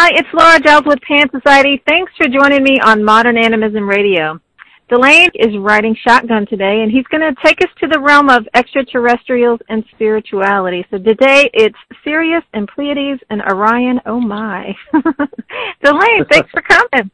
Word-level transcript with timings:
Hi, 0.00 0.10
it's 0.14 0.28
Laura 0.32 0.60
Giles 0.60 0.84
with 0.86 1.00
Pan 1.00 1.28
Society. 1.28 1.82
Thanks 1.88 2.12
for 2.16 2.28
joining 2.28 2.62
me 2.62 2.78
on 2.84 3.02
Modern 3.02 3.36
Animism 3.36 3.88
Radio. 3.88 4.38
Delane 4.88 5.30
is 5.34 5.58
riding 5.58 5.96
shotgun 6.06 6.46
today, 6.46 6.82
and 6.82 6.92
he's 6.92 7.04
going 7.08 7.20
to 7.20 7.34
take 7.44 7.60
us 7.62 7.70
to 7.80 7.88
the 7.88 7.98
realm 7.98 8.30
of 8.30 8.46
extraterrestrials 8.54 9.58
and 9.68 9.82
spirituality. 9.90 10.86
So 10.92 10.98
today 10.98 11.50
it's 11.52 11.76
Sirius 12.04 12.44
and 12.54 12.68
Pleiades 12.68 13.20
and 13.30 13.42
Orion. 13.42 14.00
Oh 14.06 14.20
my. 14.20 14.72
Delane, 15.82 16.24
thanks 16.30 16.50
for 16.52 16.62
coming. 16.62 17.10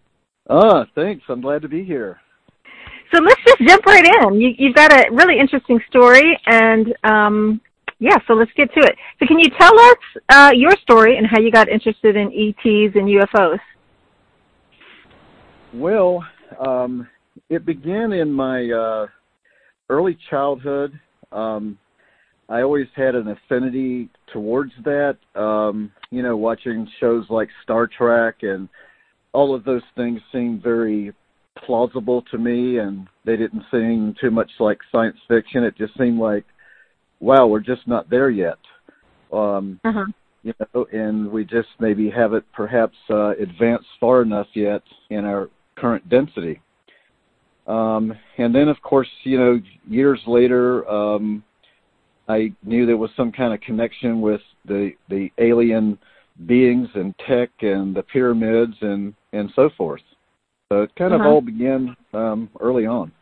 Ah, 0.51 0.85
thanks. 0.95 1.25
I'm 1.31 1.41
glad 1.41 1.63
to 1.63 1.69
be 1.69 1.85
here. 1.85 2.21
So 3.15 3.23
let's 3.23 3.41
just 3.47 3.63
jump 3.67 3.87
right 3.87 4.05
in. 4.05 4.39
You, 4.39 4.51
you've 4.59 4.77
got 4.77 4.93
a 4.93 5.11
really 5.11 5.41
interesting 5.41 5.81
story, 5.89 6.39
and 6.45 6.95
um, 7.03 7.63
yeah, 7.99 8.17
so 8.27 8.35
let's 8.35 8.53
get 8.57 8.73
to 8.75 8.81
it. 8.81 8.97
So 9.19 9.27
can 9.27 9.39
you 9.39 9.49
tell 9.59 9.79
us 9.79 9.97
uh, 10.29 10.51
your 10.55 10.73
story 10.83 11.17
and 11.17 11.27
how 11.27 11.41
you 11.41 11.51
got 11.51 11.69
interested 11.69 12.17
in 12.17 12.29
ETs 12.29 12.95
and 12.97 13.09
UFOs? 13.09 13.59
Well, 15.73 16.25
um, 16.65 17.09
it 17.49 17.65
began 17.67 18.13
in 18.13 18.33
my 18.33 18.71
uh, 18.71 19.07
early 19.89 20.17
childhood. 20.31 20.99
Um, 21.33 21.79
I 22.49 22.63
always 22.63 22.87
had 22.95 23.15
an 23.15 23.29
affinity 23.29 24.11
towards 24.33 24.73
that. 24.85 25.17
Um, 25.35 25.91
you 26.11 26.23
know, 26.23 26.37
watching 26.37 26.87
shows 27.01 27.25
like 27.31 27.49
Star 27.63 27.89
Trek 27.89 28.37
and 28.43 28.69
all 29.33 29.55
of 29.55 29.65
those 29.65 29.83
things 29.97 30.21
seemed 30.33 30.63
very 30.63 31.13
plausible 31.65 32.23
to 32.31 32.39
me, 32.39 32.79
and 32.79 33.09
they 33.25 33.37
didn't 33.37 33.65
seem 33.71 34.15
too 34.21 34.31
much 34.31 34.51
like 34.61 34.79
science 34.93 35.17
fiction. 35.29 35.65
It 35.65 35.77
just 35.77 35.97
seemed 35.99 36.19
like, 36.19 36.45
wow, 37.21 37.47
we're 37.47 37.61
just 37.61 37.87
not 37.87 38.11
there 38.11 38.31
yet. 38.31 38.59
Um, 39.33 39.81
uh-huh. 39.85 40.07
You 40.43 40.53
know, 40.75 40.87
and 40.93 41.31
we 41.31 41.45
just 41.45 41.69
maybe 41.81 42.11
haven't 42.11 42.45
perhaps 42.53 42.97
uh, 43.11 43.31
advanced 43.37 43.87
far 43.99 44.23
enough 44.23 44.49
yet 44.55 44.83
in 45.11 45.25
our 45.25 45.49
current 45.77 46.07
density. 46.09 46.61
Um, 47.67 48.13
and 48.37 48.55
then, 48.55 48.69
of 48.69 48.81
course, 48.83 49.09
you 49.23 49.39
know, 49.39 49.61
years 49.89 50.21
later, 50.27 50.87
um, 50.89 51.43
I 52.29 52.53
knew 52.63 52.85
there 52.85 52.99
was 52.99 53.11
some 53.17 53.33
kind 53.33 53.55
of 53.55 53.61
connection 53.61 54.21
with 54.21 54.41
the 54.67 54.93
the 55.09 55.31
alien 55.39 55.99
beings 56.47 56.89
and 56.95 57.15
tech 57.27 57.51
and 57.61 57.95
the 57.95 58.03
pyramids 58.03 58.75
and 58.81 59.15
and 59.33 59.51
so 59.57 59.71
forth. 59.77 60.03
So 60.71 60.83
it 60.83 60.95
kind 60.97 61.15
uh-huh. 61.15 61.25
of 61.25 61.31
all 61.31 61.41
began 61.41 61.97
um, 62.13 62.51
early 62.61 62.87
on. 62.87 63.13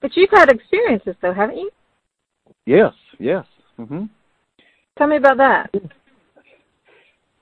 But 0.00 0.16
you've 0.16 0.30
had 0.32 0.48
experiences, 0.48 1.16
though, 1.20 1.34
haven't 1.34 1.56
you? 1.56 1.70
Yes. 2.68 2.92
Yes. 3.18 3.44
hmm 3.78 4.04
Tell 4.98 5.06
me 5.06 5.16
about 5.16 5.38
that. 5.38 5.70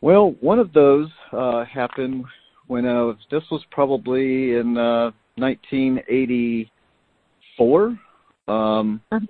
Well, 0.01 0.37
one 0.41 0.61
of 0.61 0.73
those 0.73 1.09
uh, 1.33 1.65
happened 1.65 2.25
when 2.69 2.87
I 2.87 3.03
was. 3.03 3.17
This 3.29 3.43
was 3.51 3.65
probably 3.73 4.55
in 4.55 4.79
uh, 4.79 5.11
1984, 5.35 7.99
um, 8.47 9.01
uh-huh. 9.11 9.27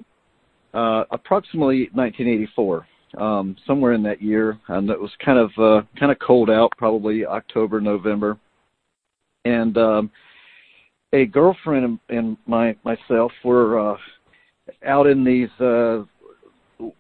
uh, 0.79 1.05
approximately 1.13 1.89
1984, 1.95 2.87
um, 3.17 3.57
somewhere 3.67 3.95
in 3.95 4.03
that 4.03 4.21
year, 4.21 4.59
and 4.69 4.91
it 4.91 5.01
was 5.01 5.13
kind 5.25 5.39
of 5.39 5.51
uh, 5.59 5.81
kind 5.99 6.13
of 6.13 6.19
cold 6.19 6.51
out, 6.51 6.73
probably 6.77 7.25
October, 7.25 7.81
November, 7.81 8.37
and 9.47 9.79
um, 9.79 10.11
a 11.15 11.25
girlfriend 11.25 11.87
and, 11.87 11.99
and 12.11 12.37
my 12.47 12.77
myself 12.85 13.33
were 13.45 13.95
uh, 13.95 13.97
out 14.85 15.07
in 15.07 15.25
these 15.25 15.51
uh, 15.61 16.05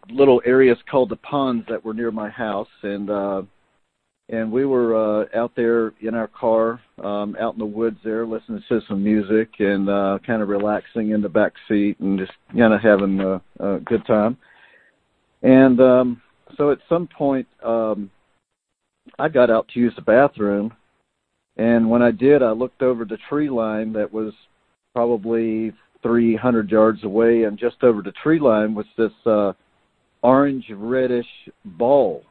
little 0.09 0.41
areas 0.45 0.79
called 0.91 1.11
the 1.11 1.17
ponds 1.17 1.67
that 1.69 1.85
were 1.85 1.95
near 1.95 2.11
my 2.11 2.29
house, 2.29 2.69
and 2.83 3.11
uh, 3.11 3.43
and 4.29 4.51
we 4.51 4.65
were 4.65 4.97
uh, 5.23 5.25
out 5.37 5.53
there 5.55 5.93
in 6.01 6.15
our 6.15 6.27
car, 6.27 6.81
um, 7.03 7.37
out 7.41 7.55
in 7.55 7.61
the 7.61 7.67
woods 7.67 7.99
there, 8.03 8.27
listening 8.27 8.63
to 8.69 8.81
some 8.89 9.03
music 9.03 9.51
and 9.61 9.89
uh, 9.89 10.19
kind 10.27 10.43
of 10.43 10.49
relaxing 10.49 11.11
in 11.11 11.23
the 11.23 11.29
back 11.29 11.53
seat 11.69 11.99
and 12.01 12.19
just 12.19 12.33
kind 12.57 12.75
of 12.75 12.81
having 12.81 13.21
a, 13.21 13.41
a 13.61 13.79
good 13.81 14.05
time. 14.05 14.37
And 15.43 15.81
um, 15.81 16.23
so 16.57 16.73
at 16.73 16.79
some 16.89 17.07
point, 17.07 17.47
um, 17.65 18.11
I 19.19 19.29
got 19.29 19.49
out 19.49 19.69
to 19.69 19.81
use 19.81 19.93
the 19.95 20.03
bathroom, 20.03 20.73
and 21.57 21.89
when 21.89 22.03
I 22.03 22.11
did, 22.11 22.43
I 22.43 22.51
looked 22.51 22.83
over 22.83 23.05
the 23.05 23.19
tree 23.29 23.49
line 23.49 23.93
that 23.93 24.13
was 24.13 24.33
probably 24.93 25.73
300 26.07 26.71
yards 26.71 27.03
away, 27.03 27.43
and 27.45 27.59
just 27.59 27.83
over 27.83 28.01
the 28.01 28.13
tree 28.23 28.39
line 28.39 28.75
was 28.75 28.87
this 28.97 29.11
uh, 29.27 29.53
orange 30.23 30.67
reddish 30.71 31.27
ball 31.65 32.23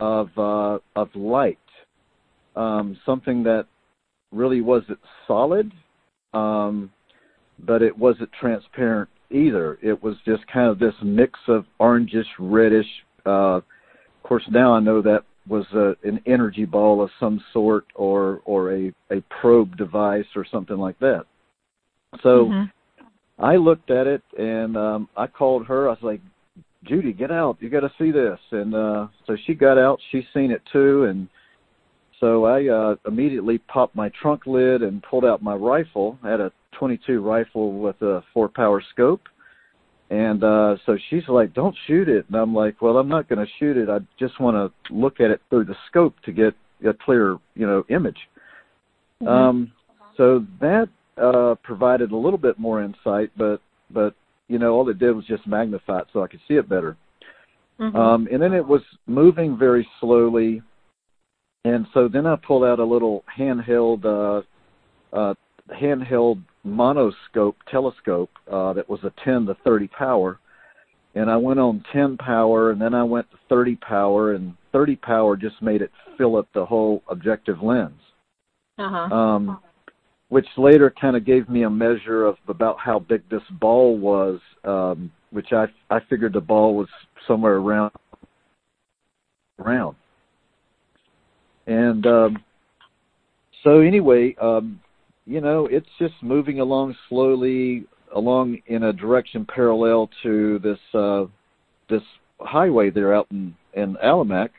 of 0.00 0.30
uh, 0.36 0.78
of 0.96 1.08
light, 1.14 1.58
um, 2.56 2.98
something 3.06 3.44
that 3.44 3.66
really 4.32 4.60
wasn't 4.60 4.98
solid, 5.28 5.70
um, 6.34 6.90
but 7.60 7.82
it 7.82 7.96
wasn't 7.96 8.30
transparent 8.40 9.08
either. 9.30 9.78
It 9.80 10.02
was 10.02 10.16
just 10.26 10.44
kind 10.52 10.68
of 10.68 10.80
this 10.80 10.94
mix 11.02 11.38
of 11.46 11.66
orangish, 11.80 12.26
reddish. 12.38 12.88
Uh, 13.24 13.58
of 13.58 13.64
course, 14.24 14.44
now 14.50 14.74
I 14.74 14.80
know 14.80 15.02
that 15.02 15.22
was 15.46 15.66
a, 15.72 15.94
an 16.06 16.20
energy 16.26 16.64
ball 16.64 17.00
of 17.00 17.10
some 17.20 17.40
sort, 17.52 17.84
or 17.94 18.42
or 18.44 18.74
a 18.74 18.92
a 19.12 19.22
probe 19.40 19.76
device, 19.76 20.26
or 20.34 20.44
something 20.50 20.78
like 20.78 20.98
that. 20.98 21.26
So. 22.24 22.46
Mm-hmm. 22.46 22.64
I 23.38 23.56
looked 23.56 23.90
at 23.90 24.06
it 24.06 24.22
and 24.38 24.76
um 24.76 25.08
I 25.16 25.26
called 25.26 25.66
her. 25.66 25.88
I 25.88 25.90
was 25.92 26.02
like, 26.02 26.20
Judy, 26.84 27.12
get 27.12 27.30
out. 27.30 27.58
You 27.60 27.70
got 27.70 27.80
to 27.80 27.92
see 27.98 28.10
this. 28.10 28.38
And 28.52 28.74
uh, 28.74 29.08
so 29.26 29.36
she 29.46 29.54
got 29.54 29.78
out. 29.78 29.98
She 30.10 30.26
seen 30.32 30.50
it 30.50 30.62
too. 30.72 31.04
And 31.04 31.28
so 32.20 32.44
I 32.44 32.68
uh, 32.68 32.96
immediately 33.06 33.58
popped 33.58 33.96
my 33.96 34.10
trunk 34.20 34.46
lid 34.46 34.82
and 34.82 35.02
pulled 35.02 35.24
out 35.24 35.42
my 35.42 35.54
rifle. 35.54 36.18
I 36.22 36.30
had 36.30 36.40
a 36.40 36.52
22 36.78 37.20
rifle 37.20 37.78
with 37.78 38.00
a 38.02 38.22
four 38.32 38.48
power 38.48 38.82
scope. 38.92 39.22
And 40.10 40.42
uh, 40.42 40.76
so 40.86 40.96
she's 41.10 41.28
like, 41.28 41.52
don't 41.52 41.76
shoot 41.86 42.08
it. 42.08 42.24
And 42.28 42.36
I'm 42.36 42.54
like, 42.54 42.80
well, 42.80 42.96
I'm 42.96 43.08
not 43.08 43.28
going 43.28 43.44
to 43.44 43.52
shoot 43.58 43.76
it. 43.76 43.90
I 43.90 43.98
just 44.18 44.40
want 44.40 44.56
to 44.56 44.94
look 44.94 45.20
at 45.20 45.30
it 45.30 45.42
through 45.50 45.66
the 45.66 45.76
scope 45.88 46.14
to 46.24 46.32
get 46.32 46.54
a 46.86 46.94
clear, 46.94 47.36
you 47.54 47.66
know, 47.66 47.84
image. 47.90 48.16
Mm-hmm. 49.22 49.28
Um, 49.28 49.72
so 50.16 50.46
that 50.60 50.88
uh, 51.20 51.54
provided 51.62 52.12
a 52.12 52.16
little 52.16 52.38
bit 52.38 52.58
more 52.58 52.82
insight, 52.82 53.30
but 53.36 53.60
but 53.90 54.14
you 54.48 54.58
know, 54.58 54.72
all 54.74 54.88
it 54.88 54.98
did 54.98 55.12
was 55.12 55.26
just 55.26 55.46
magnify 55.46 56.00
it 56.00 56.06
so 56.12 56.22
I 56.22 56.28
could 56.28 56.40
see 56.48 56.54
it 56.54 56.68
better. 56.68 56.96
Mm-hmm. 57.80 57.96
Um, 57.96 58.28
and 58.32 58.42
then 58.42 58.52
it 58.52 58.66
was 58.66 58.82
moving 59.06 59.56
very 59.56 59.86
slowly. 60.00 60.62
And 61.64 61.86
so 61.94 62.08
then 62.08 62.26
I 62.26 62.36
pulled 62.36 62.64
out 62.64 62.78
a 62.78 62.84
little 62.84 63.24
handheld, 63.38 64.04
uh, 64.04 65.16
uh, 65.16 65.34
handheld 65.70 66.42
monoscope 66.66 67.54
telescope 67.70 68.30
uh, 68.50 68.72
that 68.72 68.88
was 68.88 69.00
a 69.04 69.12
10 69.24 69.46
to 69.46 69.56
30 69.64 69.88
power. 69.88 70.38
And 71.14 71.30
I 71.30 71.36
went 71.36 71.58
on 71.58 71.84
10 71.92 72.16
power, 72.16 72.70
and 72.70 72.80
then 72.80 72.94
I 72.94 73.02
went 73.02 73.30
to 73.30 73.38
30 73.48 73.76
power, 73.76 74.34
and 74.34 74.54
30 74.72 74.96
power 74.96 75.36
just 75.36 75.60
made 75.62 75.82
it 75.82 75.90
fill 76.16 76.36
up 76.36 76.48
the 76.54 76.64
whole 76.64 77.02
objective 77.08 77.62
lens. 77.62 78.00
Uh-huh. 78.78 79.14
Um, 79.14 79.60
which 80.28 80.46
later 80.56 80.92
kind 81.00 81.16
of 81.16 81.24
gave 81.24 81.48
me 81.48 81.62
a 81.62 81.70
measure 81.70 82.24
of 82.26 82.36
about 82.48 82.78
how 82.78 82.98
big 82.98 83.22
this 83.30 83.42
ball 83.60 83.96
was, 83.96 84.40
um, 84.64 85.10
which 85.30 85.52
I 85.52 85.66
I 85.90 86.00
figured 86.08 86.32
the 86.32 86.40
ball 86.40 86.74
was 86.74 86.88
somewhere 87.26 87.56
around 87.56 87.92
around. 89.58 89.96
And 91.66 92.06
um, 92.06 92.44
so 93.64 93.80
anyway, 93.80 94.34
um, 94.40 94.80
you 95.26 95.40
know, 95.40 95.66
it's 95.66 95.88
just 95.98 96.14
moving 96.22 96.60
along 96.60 96.96
slowly 97.08 97.84
along 98.14 98.58
in 98.66 98.84
a 98.84 98.92
direction 98.92 99.46
parallel 99.46 100.08
to 100.22 100.58
this 100.60 100.78
uh, 100.94 101.24
this 101.90 102.02
highway 102.40 102.90
there 102.90 103.14
out 103.14 103.26
in 103.30 103.54
in 103.74 103.96
Allamack. 104.04 104.50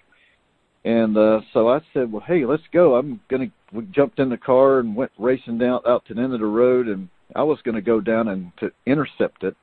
And 0.86 1.18
uh, 1.18 1.42
so 1.54 1.70
I 1.70 1.80
said, 1.94 2.12
"Well, 2.12 2.24
hey, 2.26 2.46
let's 2.46 2.64
go. 2.72 2.96
I'm 2.96 3.20
gonna 3.30 3.52
we 3.72 3.86
jumped 3.92 4.20
in 4.20 4.30
the 4.30 4.38
car 4.38 4.80
and 4.80 4.96
went 4.96 5.12
racing 5.18 5.58
down 5.58 5.82
out 5.88 6.06
to 6.06 6.14
the 6.14 6.22
end 6.22 6.34
of 6.34 6.40
the 6.40 6.46
road 6.46 6.88
and 6.88 7.10
I 7.36 7.44
was 7.44 7.60
going 7.64 7.76
to 7.76 7.82
go 7.82 8.02
down 8.02 8.30
and 8.30 8.52
to 8.60 8.72
intercept 8.86 9.44
it. 9.44 9.56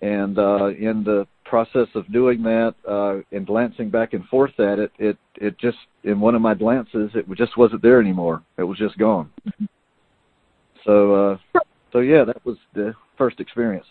And 0.00 0.38
uh 0.38 0.68
in 0.68 1.04
the 1.04 1.26
process 1.44 1.86
of 1.94 2.10
doing 2.12 2.42
that 2.42 2.74
uh 2.88 3.20
and 3.34 3.46
glancing 3.46 3.90
back 3.90 4.14
and 4.14 4.24
forth 4.26 4.58
at 4.58 4.78
it 4.78 4.90
it 4.98 5.16
it 5.36 5.58
just 5.58 5.78
in 6.02 6.18
one 6.20 6.34
of 6.34 6.42
my 6.42 6.54
glances 6.54 7.10
it 7.14 7.26
just 7.36 7.56
wasn't 7.56 7.82
there 7.82 8.00
anymore. 8.00 8.42
It 8.58 8.64
was 8.64 8.78
just 8.78 8.98
gone. 8.98 9.30
So 10.84 11.14
uh 11.14 11.60
so 11.92 12.00
yeah 12.00 12.24
that 12.24 12.44
was 12.44 12.56
the 12.74 12.94
first 13.16 13.38
experience. 13.38 13.86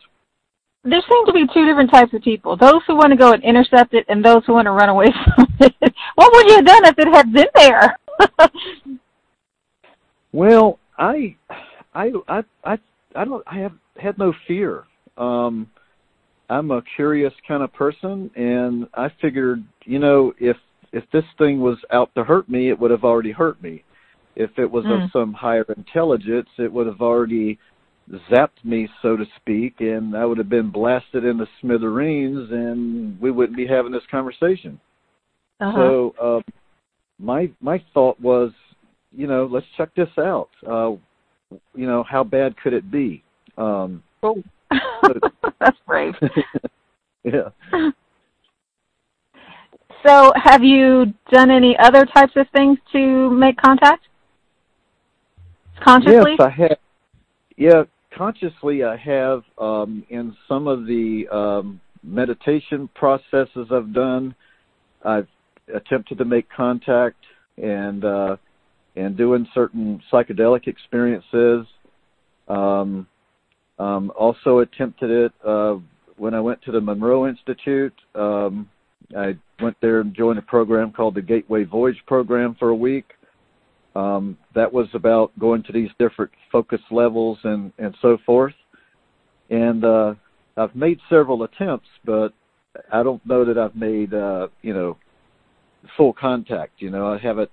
There 0.83 1.01
seem 1.07 1.25
to 1.27 1.33
be 1.33 1.45
two 1.53 1.65
different 1.65 1.91
types 1.91 2.13
of 2.13 2.21
people 2.23 2.57
those 2.57 2.81
who 2.87 2.95
want 2.95 3.11
to 3.11 3.17
go 3.17 3.31
and 3.31 3.43
intercept 3.43 3.93
it 3.93 4.05
and 4.09 4.25
those 4.25 4.43
who 4.45 4.53
want 4.53 4.65
to 4.65 4.71
run 4.71 4.89
away 4.89 5.07
from 5.35 5.47
it. 5.61 5.73
What 6.15 6.33
would 6.33 6.47
you 6.47 6.55
have 6.55 6.65
done 6.65 6.85
if 6.85 6.99
it 6.99 7.07
had 7.07 7.31
been 7.31 7.47
there 7.55 7.95
Well, 10.33 10.79
I, 10.97 11.35
I, 11.93 12.11
I, 12.27 12.43
I, 12.63 12.77
I 13.15 13.25
don't. 13.25 13.43
I 13.47 13.57
have 13.59 13.73
had 13.97 14.17
no 14.17 14.33
fear. 14.47 14.85
Um, 15.17 15.69
I'm 16.49 16.71
a 16.71 16.81
curious 16.95 17.33
kind 17.47 17.63
of 17.63 17.73
person, 17.73 18.31
and 18.35 18.87
I 18.93 19.09
figured, 19.21 19.63
you 19.85 19.99
know, 19.99 20.33
if 20.39 20.57
if 20.93 21.03
this 21.11 21.23
thing 21.37 21.61
was 21.61 21.77
out 21.91 22.13
to 22.15 22.23
hurt 22.23 22.49
me, 22.49 22.69
it 22.69 22.79
would 22.79 22.91
have 22.91 23.03
already 23.03 23.31
hurt 23.31 23.61
me. 23.61 23.83
If 24.35 24.57
it 24.57 24.69
was 24.69 24.85
Mm. 24.85 25.05
of 25.05 25.11
some 25.11 25.33
higher 25.33 25.65
intelligence, 25.75 26.49
it 26.57 26.71
would 26.71 26.87
have 26.87 27.01
already 27.01 27.57
zapped 28.29 28.63
me, 28.63 28.89
so 29.01 29.15
to 29.15 29.25
speak, 29.37 29.79
and 29.79 30.15
I 30.15 30.25
would 30.25 30.37
have 30.37 30.49
been 30.49 30.69
blasted 30.69 31.23
into 31.23 31.47
smithereens, 31.59 32.51
and 32.51 33.19
we 33.21 33.31
wouldn't 33.31 33.57
be 33.57 33.67
having 33.67 33.91
this 33.91 34.05
conversation. 34.09 34.79
Uh-huh. 35.59 35.77
So 35.77 36.15
uh, 36.21 36.41
my 37.19 37.49
my 37.61 37.83
thought 37.93 38.19
was, 38.19 38.51
you 39.15 39.27
know, 39.27 39.47
let's 39.51 39.65
check 39.77 39.93
this 39.95 40.09
out. 40.17 40.49
Uh, 40.65 40.91
you 41.75 41.85
know, 41.85 42.03
how 42.03 42.23
bad 42.23 42.55
could 42.57 42.73
it 42.73 42.89
be? 42.89 43.23
Um, 43.57 44.03
Oh. 44.23 44.41
That's 45.59 45.77
brave. 45.85 46.13
yeah. 47.23 47.49
So, 50.05 50.31
have 50.35 50.63
you 50.63 51.13
done 51.31 51.51
any 51.51 51.77
other 51.77 52.05
types 52.05 52.33
of 52.35 52.47
things 52.55 52.77
to 52.91 53.29
make 53.29 53.57
contact 53.57 54.07
consciously? 55.83 56.35
Yes, 56.37 56.39
I 56.39 56.49
have. 56.49 56.77
Yeah, 57.57 57.83
consciously, 58.15 58.83
I 58.83 58.95
have 58.97 59.43
um, 59.57 60.03
in 60.09 60.35
some 60.47 60.67
of 60.67 60.85
the 60.85 61.27
um, 61.31 61.79
meditation 62.03 62.89
processes 62.95 63.67
I've 63.71 63.93
done. 63.93 64.33
I've 65.03 65.27
attempted 65.73 66.17
to 66.19 66.25
make 66.25 66.47
contact 66.49 67.23
and 67.57 68.03
uh, 68.03 68.37
and 68.95 69.15
doing 69.17 69.47
certain 69.53 70.01
psychedelic 70.11 70.67
experiences. 70.67 71.65
Um, 72.47 73.07
um, 73.79 74.11
also 74.17 74.59
attempted 74.59 75.09
it 75.09 75.31
uh, 75.45 75.75
when 76.17 76.33
I 76.33 76.39
went 76.39 76.61
to 76.63 76.71
the 76.71 76.81
Monroe 76.81 77.27
Institute. 77.27 77.93
Um, 78.15 78.69
I 79.17 79.37
went 79.61 79.77
there 79.81 80.01
and 80.01 80.13
joined 80.13 80.39
a 80.39 80.43
program 80.43 80.91
called 80.91 81.15
the 81.15 81.21
Gateway 81.21 81.63
Voyage 81.63 82.01
Program 82.05 82.55
for 82.59 82.69
a 82.69 82.75
week. 82.75 83.05
Um, 83.95 84.37
that 84.55 84.71
was 84.71 84.87
about 84.93 85.37
going 85.37 85.63
to 85.63 85.73
these 85.73 85.89
different 85.99 86.31
focus 86.51 86.79
levels 86.91 87.39
and, 87.43 87.73
and 87.77 87.95
so 88.01 88.17
forth. 88.25 88.53
And 89.49 89.83
uh, 89.83 90.13
I've 90.55 90.75
made 90.75 90.99
several 91.09 91.43
attempts, 91.43 91.89
but 92.05 92.33
I 92.91 93.03
don't 93.03 93.25
know 93.25 93.43
that 93.43 93.57
I've 93.57 93.75
made 93.75 94.13
uh, 94.13 94.47
you 94.61 94.73
know 94.73 94.97
full 95.97 96.13
contact. 96.13 96.81
You 96.81 96.89
know, 96.89 97.07
I 97.07 97.17
haven't 97.17 97.51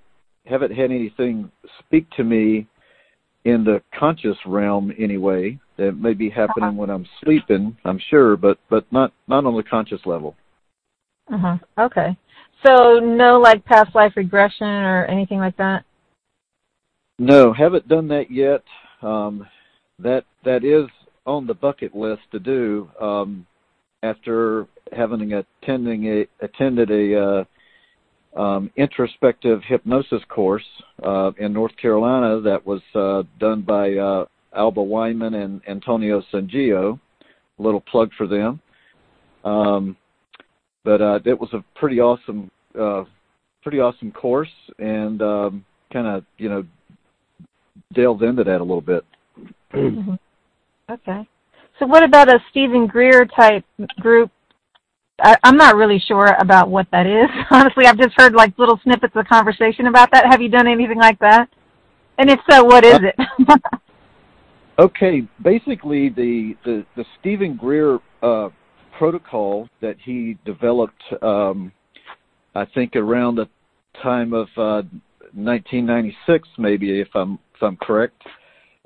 haven't 0.48 0.72
had 0.72 0.90
anything 0.90 1.50
speak 1.78 2.08
to 2.16 2.24
me 2.24 2.66
in 3.44 3.64
the 3.64 3.82
conscious 3.98 4.36
realm 4.46 4.92
anyway. 4.98 5.58
That 5.76 5.92
may 5.92 6.12
be 6.12 6.28
happening 6.28 6.76
when 6.76 6.90
I'm 6.90 7.06
sleeping, 7.22 7.76
I'm 7.84 8.00
sure, 8.10 8.36
but 8.36 8.58
but 8.68 8.84
not 8.92 9.12
not 9.28 9.44
on 9.44 9.56
the 9.56 9.62
conscious 9.62 10.00
level. 10.04 10.34
Uh-huh. 11.32 11.56
Okay. 11.78 12.16
So, 12.66 12.98
no 12.98 13.38
like 13.38 13.64
past 13.64 13.94
life 13.94 14.14
regression 14.16 14.66
or 14.66 15.04
anything 15.06 15.38
like 15.38 15.56
that? 15.58 15.84
No, 17.18 17.52
haven't 17.52 17.86
done 17.86 18.08
that 18.08 18.30
yet. 18.30 18.62
Um, 19.02 19.46
that 20.00 20.24
that 20.44 20.64
is 20.64 20.88
on 21.26 21.46
the 21.46 21.54
bucket 21.54 21.94
list 21.94 22.22
to 22.32 22.40
do. 22.40 22.90
Um, 23.00 23.46
after 24.02 24.66
having 24.96 25.32
attending 25.32 26.06
a 26.06 26.44
attended 26.44 26.90
a 26.90 27.20
uh, 27.20 27.44
um, 28.36 28.70
introspective 28.76 29.60
hypnosis 29.66 30.22
course 30.28 30.64
uh, 31.02 31.32
in 31.38 31.52
North 31.52 31.76
Carolina 31.76 32.40
that 32.40 32.64
was 32.64 32.80
uh, 32.94 33.22
done 33.38 33.62
by 33.62 33.94
uh, 33.94 34.26
Alba 34.54 34.82
Wyman 34.82 35.34
and 35.34 35.60
Antonio 35.68 36.22
Sangio. 36.32 36.98
A 37.58 37.62
little 37.62 37.80
plug 37.80 38.10
for 38.16 38.26
them. 38.26 38.60
Um, 39.44 39.96
but 40.84 41.02
uh, 41.02 41.18
it 41.24 41.38
was 41.38 41.52
a 41.52 41.64
pretty 41.78 42.00
awesome, 42.00 42.50
uh, 42.78 43.04
pretty 43.62 43.80
awesome 43.80 44.12
course, 44.12 44.48
and 44.78 45.20
um, 45.22 45.64
kind 45.92 46.06
of 46.06 46.24
you 46.38 46.48
know 46.48 46.64
delved 47.94 48.22
into 48.22 48.44
that 48.44 48.60
a 48.60 48.64
little 48.64 48.80
bit. 48.80 49.04
hmm 49.72 50.14
Okay. 50.90 51.28
So, 51.78 51.86
what 51.86 52.02
about 52.02 52.28
a 52.28 52.38
Steven 52.50 52.86
Greer 52.86 53.26
type 53.26 53.64
group? 54.00 54.30
I, 55.20 55.36
I'm 55.42 55.56
not 55.56 55.76
really 55.76 55.98
sure 55.98 56.34
about 56.38 56.68
what 56.68 56.86
that 56.92 57.06
is. 57.06 57.28
Honestly, 57.50 57.86
I've 57.86 57.98
just 57.98 58.14
heard 58.16 58.34
like 58.34 58.56
little 58.58 58.78
snippets 58.82 59.14
of 59.16 59.26
conversation 59.26 59.86
about 59.86 60.10
that. 60.12 60.26
Have 60.26 60.40
you 60.40 60.48
done 60.48 60.66
anything 60.66 60.98
like 60.98 61.18
that? 61.20 61.48
And 62.18 62.30
if 62.30 62.40
so, 62.50 62.64
what 62.64 62.84
is 62.84 62.98
it? 63.02 63.14
Okay, 64.78 65.26
basically 65.42 66.08
the 66.08 66.54
the, 66.64 66.86
the 66.96 67.04
Steven 67.18 67.56
Greer 67.56 67.98
uh, 68.22 68.48
protocol 68.96 69.68
that 69.80 69.96
he 70.04 70.38
developed, 70.44 71.02
um, 71.20 71.72
I 72.54 72.64
think 72.64 72.94
around 72.94 73.34
the 73.36 73.48
time 74.00 74.32
of 74.32 74.46
uh, 74.56 74.82
1996, 75.34 76.48
maybe 76.58 77.00
if 77.00 77.08
I'm 77.14 77.40
if 77.56 77.62
I'm 77.62 77.76
correct. 77.76 78.22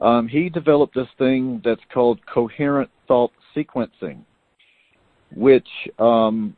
Um, 0.00 0.26
he 0.28 0.48
developed 0.48 0.94
this 0.94 1.08
thing 1.18 1.60
that's 1.62 1.82
called 1.92 2.20
coherent 2.26 2.90
thought 3.06 3.30
sequencing, 3.54 4.24
which 5.34 5.68
um, 5.98 6.56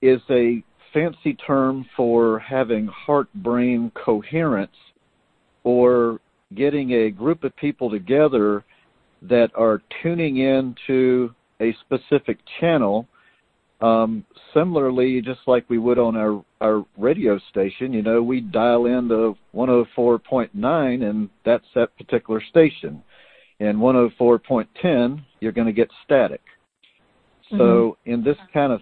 is 0.00 0.20
a 0.30 0.62
fancy 0.92 1.34
term 1.34 1.86
for 1.96 2.38
having 2.38 2.86
heart-brain 2.86 3.90
coherence 3.94 4.76
or 5.64 6.20
getting 6.54 6.92
a 6.92 7.10
group 7.10 7.44
of 7.44 7.56
people 7.56 7.90
together 7.90 8.64
that 9.22 9.50
are 9.54 9.80
tuning 10.02 10.38
in 10.38 10.74
to 10.86 11.34
a 11.60 11.74
specific 11.80 12.38
channel. 12.60 13.06
Um, 13.80 14.24
similarly 14.54 15.20
just 15.20 15.40
like 15.46 15.68
we 15.68 15.78
would 15.78 15.98
on 15.98 16.16
our 16.16 16.44
our 16.60 16.84
radio 16.96 17.40
station 17.50 17.92
you 17.92 18.00
know 18.00 18.22
we 18.22 18.40
dial 18.40 18.86
into 18.86 19.36
104.9 19.56 21.02
and 21.02 21.28
that's 21.44 21.64
that 21.74 21.96
particular 21.96 22.40
station. 22.50 23.02
And 23.58 23.78
104.10 23.78 25.24
you're 25.40 25.52
going 25.52 25.66
to 25.66 25.72
get 25.72 25.88
static 26.04 26.42
so 27.58 27.96
in 28.06 28.22
this 28.22 28.36
kind 28.52 28.72
of 28.72 28.80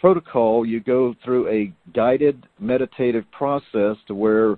protocol 0.00 0.66
you 0.66 0.80
go 0.80 1.14
through 1.24 1.48
a 1.48 1.72
guided 1.94 2.46
meditative 2.58 3.24
process 3.32 3.96
to 4.06 4.14
where 4.14 4.56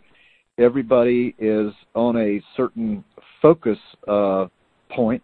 everybody 0.58 1.34
is 1.38 1.72
on 1.94 2.16
a 2.16 2.42
certain 2.56 3.04
focus 3.40 3.78
uh, 4.08 4.46
point 4.90 5.22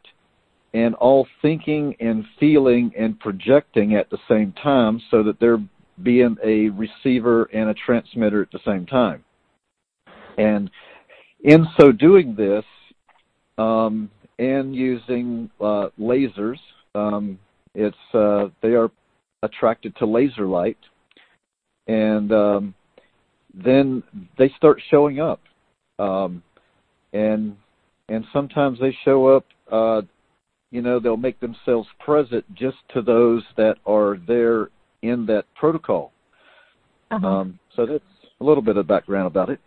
and 0.73 0.95
all 0.97 1.27
thinking 1.41 1.95
and 2.01 2.25
feeling 2.39 2.93
and 2.99 3.19
projecting 3.21 3.95
at 3.95 4.11
the 4.11 4.19
same 4.29 4.53
time 4.63 5.01
so 5.11 5.23
that 5.23 5.39
they're 5.41 5.63
being 6.03 6.37
a 6.45 6.69
receiver 6.71 7.45
and 7.45 7.71
a 7.71 7.75
transmitter 7.75 8.43
at 8.43 8.51
the 8.51 8.59
same 8.65 8.85
time. 8.85 9.25
And 10.37 10.69
in 11.45 11.67
so 11.79 11.93
doing 11.93 12.35
this, 12.35 12.65
um, 13.57 14.11
and 14.39 14.75
using 14.75 15.49
uh, 15.61 15.89
lasers, 15.99 16.59
um, 16.97 17.39
it's 17.75 17.97
uh, 18.13 18.49
they 18.63 18.75
are 18.75 18.91
attracted 19.43 19.97
to 19.97 20.07
laser 20.07 20.47
light, 20.47 20.79
and 21.87 22.33
um, 22.33 22.75
then 23.53 24.03
they 24.39 24.51
start 24.57 24.81
showing 24.91 25.21
up, 25.21 25.41
um, 25.99 26.43
and 27.13 27.57
and 28.09 28.25
sometimes 28.33 28.79
they 28.81 28.97
show 29.05 29.27
up. 29.27 29.47
Uh, 29.71 30.03
you 30.71 30.83
know, 30.83 30.99
they'll 30.99 31.17
make 31.17 31.39
themselves 31.39 31.89
present 32.05 32.45
just 32.55 32.79
to 32.93 33.01
those 33.01 33.45
that 33.57 33.77
are 33.87 34.19
there 34.27 34.71
in 35.03 35.25
that 35.27 35.45
protocol. 35.55 36.13
uh-huh. 37.13 37.27
Um, 37.27 37.59
so 37.77 37.87
that's 37.87 38.03
a 38.41 38.45
little 38.45 38.63
bit 38.63 38.77
of 38.77 38.89
background 38.89 39.29
about 39.29 39.51
it. 39.51 39.61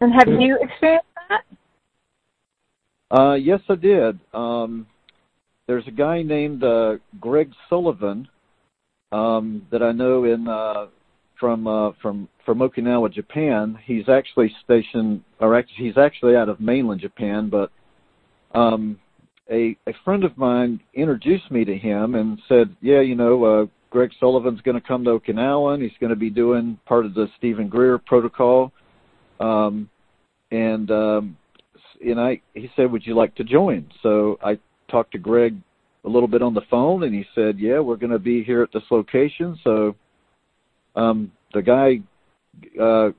and 0.00 0.12
have 0.12 0.40
you 0.40 0.58
experienced 0.60 1.06
that? 1.28 1.44
Uh, 3.16 3.34
yes, 3.34 3.60
I 3.68 3.74
did. 3.76 4.18
Um, 4.34 4.86
there's 5.70 5.86
a 5.86 5.92
guy 5.92 6.20
named 6.20 6.64
uh, 6.64 6.96
Greg 7.20 7.52
Sullivan 7.68 8.26
um, 9.12 9.64
that 9.70 9.84
I 9.84 9.92
know 9.92 10.24
in 10.24 10.48
uh, 10.48 10.86
from 11.38 11.68
uh, 11.68 11.92
from 12.02 12.28
from 12.44 12.58
Okinawa, 12.58 13.12
Japan. 13.12 13.78
He's 13.84 14.08
actually 14.08 14.52
stationed, 14.64 15.22
or 15.38 15.56
actually, 15.56 15.86
he's 15.86 15.96
actually 15.96 16.34
out 16.34 16.48
of 16.48 16.58
mainland 16.58 17.00
Japan. 17.00 17.48
But 17.50 17.70
um, 18.52 18.98
a 19.48 19.76
a 19.86 19.92
friend 20.04 20.24
of 20.24 20.36
mine 20.36 20.80
introduced 20.94 21.52
me 21.52 21.64
to 21.64 21.78
him 21.78 22.16
and 22.16 22.40
said, 22.48 22.74
"Yeah, 22.80 23.00
you 23.00 23.14
know, 23.14 23.44
uh, 23.44 23.66
Greg 23.90 24.10
Sullivan's 24.18 24.62
going 24.62 24.74
to 24.74 24.84
come 24.84 25.04
to 25.04 25.20
Okinawa, 25.20 25.74
and 25.74 25.82
he's 25.84 25.96
going 26.00 26.10
to 26.10 26.16
be 26.16 26.30
doing 26.30 26.80
part 26.84 27.06
of 27.06 27.14
the 27.14 27.28
Steven 27.38 27.68
Greer 27.68 27.96
protocol." 27.96 28.72
Um, 29.38 29.88
and 30.50 30.90
um, 30.90 31.36
and 32.04 32.20
I 32.20 32.40
he 32.54 32.68
said, 32.74 32.90
"Would 32.90 33.06
you 33.06 33.14
like 33.14 33.36
to 33.36 33.44
join?" 33.44 33.86
So 34.02 34.36
I 34.42 34.58
talked 34.90 35.12
to 35.12 35.18
Greg 35.18 35.56
a 36.04 36.08
little 36.08 36.28
bit 36.28 36.42
on 36.42 36.54
the 36.54 36.62
phone, 36.70 37.04
and 37.04 37.14
he 37.14 37.24
said, 37.34 37.58
"Yeah, 37.58 37.80
we're 37.80 37.96
going 37.96 38.12
to 38.12 38.18
be 38.18 38.42
here 38.42 38.62
at 38.62 38.72
this 38.72 38.82
location." 38.90 39.58
So 39.62 39.94
um, 40.96 41.32
the 41.52 41.62
guy, 41.62 42.00
uh, 42.80 43.10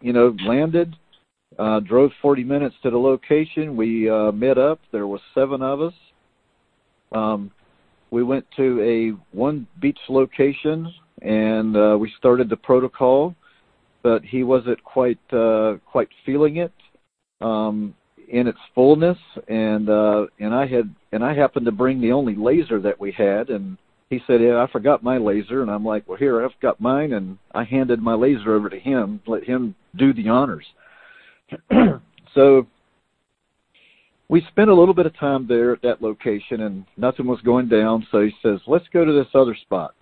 you 0.00 0.12
know, 0.12 0.34
landed, 0.46 0.96
uh, 1.58 1.80
drove 1.80 2.10
40 2.20 2.44
minutes 2.44 2.74
to 2.82 2.90
the 2.90 2.98
location. 2.98 3.76
We 3.76 4.08
uh, 4.08 4.32
met 4.32 4.58
up. 4.58 4.80
There 4.92 5.06
was 5.06 5.20
seven 5.34 5.62
of 5.62 5.80
us. 5.80 5.94
Um, 7.12 7.50
we 8.10 8.22
went 8.22 8.44
to 8.56 8.80
a 8.82 9.36
one 9.36 9.66
beach 9.80 9.98
location, 10.08 10.92
and 11.22 11.76
uh, 11.76 11.96
we 11.98 12.12
started 12.18 12.48
the 12.48 12.56
protocol. 12.56 13.34
but 14.02 14.22
he 14.24 14.44
wasn't 14.44 14.82
quite 14.84 15.18
uh, 15.32 15.76
quite 15.84 16.08
feeling 16.24 16.58
it 16.58 16.72
um, 17.40 17.94
in 18.28 18.46
its 18.46 18.58
fullness. 18.74 19.18
And 19.48 19.88
uh, 19.88 20.26
and 20.38 20.54
I 20.54 20.66
had 20.66 20.94
and 21.12 21.24
I 21.24 21.34
happened 21.34 21.66
to 21.66 21.72
bring 21.72 22.00
the 22.00 22.12
only 22.12 22.34
laser 22.34 22.80
that 22.80 23.00
we 23.00 23.12
had, 23.12 23.50
and 23.50 23.76
he 24.10 24.20
said, 24.26 24.40
"Yeah, 24.40 24.62
I 24.62 24.70
forgot 24.70 25.02
my 25.02 25.18
laser." 25.18 25.62
And 25.62 25.70
I'm 25.70 25.84
like, 25.84 26.08
"Well, 26.08 26.18
here, 26.18 26.44
I've 26.44 26.58
got 26.60 26.80
mine," 26.80 27.12
and 27.12 27.38
I 27.54 27.64
handed 27.64 28.00
my 28.00 28.14
laser 28.14 28.54
over 28.54 28.68
to 28.68 28.78
him, 28.78 29.20
let 29.26 29.44
him 29.44 29.74
do 29.96 30.12
the 30.12 30.28
honors. 30.28 30.66
so 32.34 32.66
we 34.28 34.44
spent 34.48 34.70
a 34.70 34.74
little 34.74 34.94
bit 34.94 35.06
of 35.06 35.16
time 35.18 35.46
there 35.46 35.72
at 35.72 35.82
that 35.82 36.02
location 36.02 36.62
and 36.62 36.84
nothing 36.96 37.26
was 37.26 37.40
going 37.42 37.68
down 37.68 38.06
so 38.10 38.22
he 38.22 38.32
says 38.42 38.60
let's 38.66 38.86
go 38.92 39.04
to 39.04 39.12
this 39.12 39.28
other 39.34 39.54
spot 39.54 39.94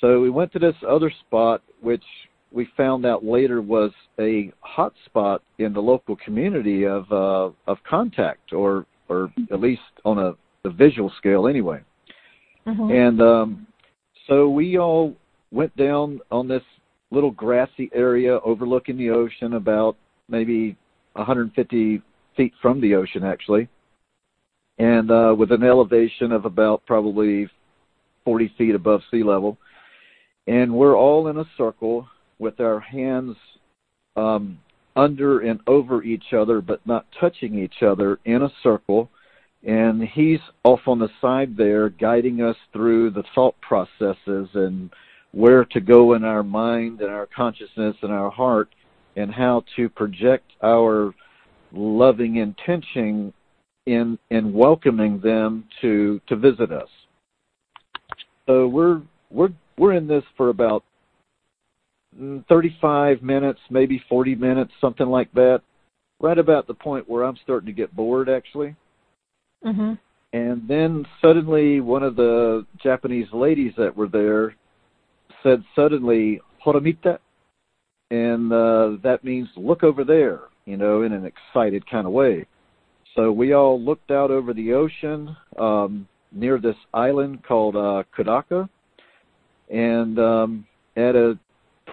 so 0.00 0.20
we 0.20 0.30
went 0.30 0.52
to 0.52 0.58
this 0.58 0.74
other 0.86 1.10
spot 1.26 1.62
which 1.80 2.04
we 2.54 2.68
found 2.76 3.04
out 3.04 3.24
later 3.24 3.60
was 3.60 3.90
a 4.20 4.52
hot 4.60 4.92
spot 5.04 5.42
in 5.58 5.72
the 5.72 5.80
local 5.80 6.16
community 6.16 6.86
of 6.86 7.10
uh, 7.10 7.50
of 7.66 7.78
contact 7.88 8.52
or 8.52 8.86
or 9.08 9.30
at 9.52 9.60
least 9.60 9.82
on 10.04 10.18
a, 10.18 10.32
a 10.66 10.70
visual 10.70 11.12
scale 11.18 11.46
anyway 11.46 11.80
mm-hmm. 12.66 12.90
and 12.90 13.20
um 13.20 13.66
so 14.26 14.48
we 14.48 14.78
all 14.78 15.14
went 15.50 15.74
down 15.76 16.20
on 16.30 16.48
this 16.48 16.62
little 17.10 17.30
grassy 17.30 17.90
area 17.94 18.38
overlooking 18.44 18.96
the 18.96 19.10
ocean 19.10 19.54
about 19.54 19.96
maybe 20.28 20.76
150 21.12 22.02
feet 22.36 22.52
from 22.60 22.80
the 22.80 22.94
ocean, 22.94 23.24
actually, 23.24 23.68
and 24.78 25.10
uh, 25.10 25.34
with 25.36 25.52
an 25.52 25.62
elevation 25.62 26.32
of 26.32 26.44
about 26.44 26.84
probably 26.86 27.48
40 28.24 28.52
feet 28.58 28.74
above 28.74 29.00
sea 29.10 29.22
level. 29.22 29.56
And 30.46 30.74
we're 30.74 30.96
all 30.96 31.28
in 31.28 31.38
a 31.38 31.44
circle 31.56 32.06
with 32.38 32.60
our 32.60 32.80
hands 32.80 33.36
um, 34.16 34.58
under 34.96 35.40
and 35.40 35.60
over 35.66 36.02
each 36.02 36.32
other, 36.32 36.60
but 36.60 36.86
not 36.86 37.06
touching 37.18 37.58
each 37.58 37.82
other 37.82 38.18
in 38.24 38.42
a 38.42 38.52
circle. 38.62 39.10
And 39.66 40.02
he's 40.02 40.40
off 40.62 40.80
on 40.86 40.98
the 40.98 41.08
side 41.20 41.56
there, 41.56 41.88
guiding 41.88 42.42
us 42.42 42.56
through 42.72 43.10
the 43.10 43.24
thought 43.34 43.54
processes 43.60 44.48
and 44.54 44.90
where 45.32 45.64
to 45.64 45.80
go 45.80 46.14
in 46.14 46.22
our 46.22 46.42
mind 46.42 47.00
and 47.00 47.10
our 47.10 47.26
consciousness 47.34 47.96
and 48.02 48.12
our 48.12 48.30
heart, 48.30 48.68
and 49.16 49.32
how 49.32 49.64
to 49.76 49.88
project 49.88 50.52
our 50.62 51.14
loving 51.72 52.36
intention 52.36 53.32
in 53.86 54.18
in 54.30 54.52
welcoming 54.52 55.20
them 55.20 55.64
to 55.80 56.20
to 56.28 56.36
visit 56.36 56.70
us. 56.70 56.88
So 58.46 58.68
we're 58.68 59.02
we're 59.30 59.52
we're 59.78 59.94
in 59.94 60.06
this 60.06 60.24
for 60.36 60.50
about 60.50 60.84
35 62.48 63.22
minutes, 63.22 63.60
maybe 63.70 64.02
40 64.08 64.34
minutes, 64.34 64.72
something 64.80 65.06
like 65.06 65.32
that. 65.32 65.62
Right 66.20 66.38
about 66.38 66.66
the 66.66 66.74
point 66.74 67.08
where 67.08 67.24
I'm 67.24 67.36
starting 67.42 67.66
to 67.66 67.72
get 67.72 67.94
bored, 67.94 68.28
actually. 68.28 68.76
Mm-hmm. 69.64 69.94
And 70.32 70.68
then 70.68 71.06
suddenly, 71.20 71.80
one 71.80 72.02
of 72.02 72.16
the 72.16 72.66
Japanese 72.82 73.26
ladies 73.32 73.72
that 73.76 73.96
were 73.96 74.08
there 74.08 74.54
said 75.42 75.62
suddenly, 75.76 76.40
"Horamita," 76.64 77.18
and 78.10 78.52
uh, 78.52 78.96
that 79.02 79.20
means 79.22 79.48
look 79.56 79.82
over 79.82 80.04
there 80.04 80.42
you 80.64 80.76
know, 80.76 81.02
in 81.02 81.12
an 81.12 81.24
excited 81.24 81.88
kind 81.88 82.06
of 82.06 82.12
way. 82.12 82.46
So 83.14 83.30
we 83.30 83.52
all 83.52 83.80
looked 83.80 84.10
out 84.10 84.30
over 84.30 84.52
the 84.52 84.72
ocean 84.72 85.36
um, 85.58 86.08
near 86.32 86.58
this 86.58 86.76
island 86.92 87.44
called 87.44 87.76
uh, 87.76 88.02
Kudaka, 88.16 88.68
and 89.70 90.18
um, 90.18 90.66
at 90.96 91.14
a 91.14 91.38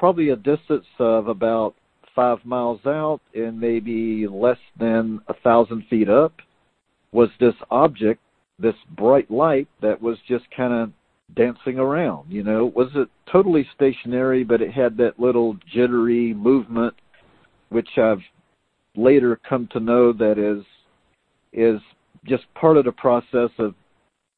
probably 0.01 0.29
a 0.29 0.35
distance 0.35 0.87
of 0.97 1.27
about 1.27 1.75
five 2.15 2.39
miles 2.43 2.79
out 2.87 3.19
and 3.35 3.59
maybe 3.59 4.25
less 4.27 4.57
than 4.79 5.21
a 5.27 5.33
thousand 5.43 5.85
feet 5.91 6.09
up 6.09 6.33
was 7.11 7.29
this 7.39 7.53
object, 7.69 8.19
this 8.57 8.73
bright 8.97 9.29
light 9.29 9.67
that 9.79 10.01
was 10.01 10.17
just 10.27 10.43
kind 10.57 10.73
of 10.73 10.91
dancing 11.35 11.77
around. 11.77 12.31
You 12.31 12.41
know, 12.41 12.65
it 12.65 12.75
was 12.75 12.89
it 12.95 13.09
totally 13.31 13.63
stationary, 13.75 14.43
but 14.43 14.59
it 14.59 14.71
had 14.71 14.97
that 14.97 15.19
little 15.19 15.55
jittery 15.71 16.33
movement, 16.33 16.95
which 17.69 17.89
I've 17.97 18.23
later 18.95 19.39
come 19.47 19.69
to 19.71 19.79
know 19.79 20.13
that 20.13 20.39
is 20.39 20.65
is 21.53 21.79
just 22.25 22.51
part 22.55 22.77
of 22.77 22.85
the 22.85 22.91
process 22.91 23.51
of 23.59 23.75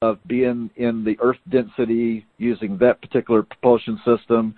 of 0.02 0.20
being 0.28 0.70
in 0.76 1.06
the 1.06 1.18
earth 1.22 1.40
density 1.50 2.26
using 2.38 2.78
that 2.80 3.02
particular 3.02 3.44
propulsion 3.44 3.98
system 4.04 4.56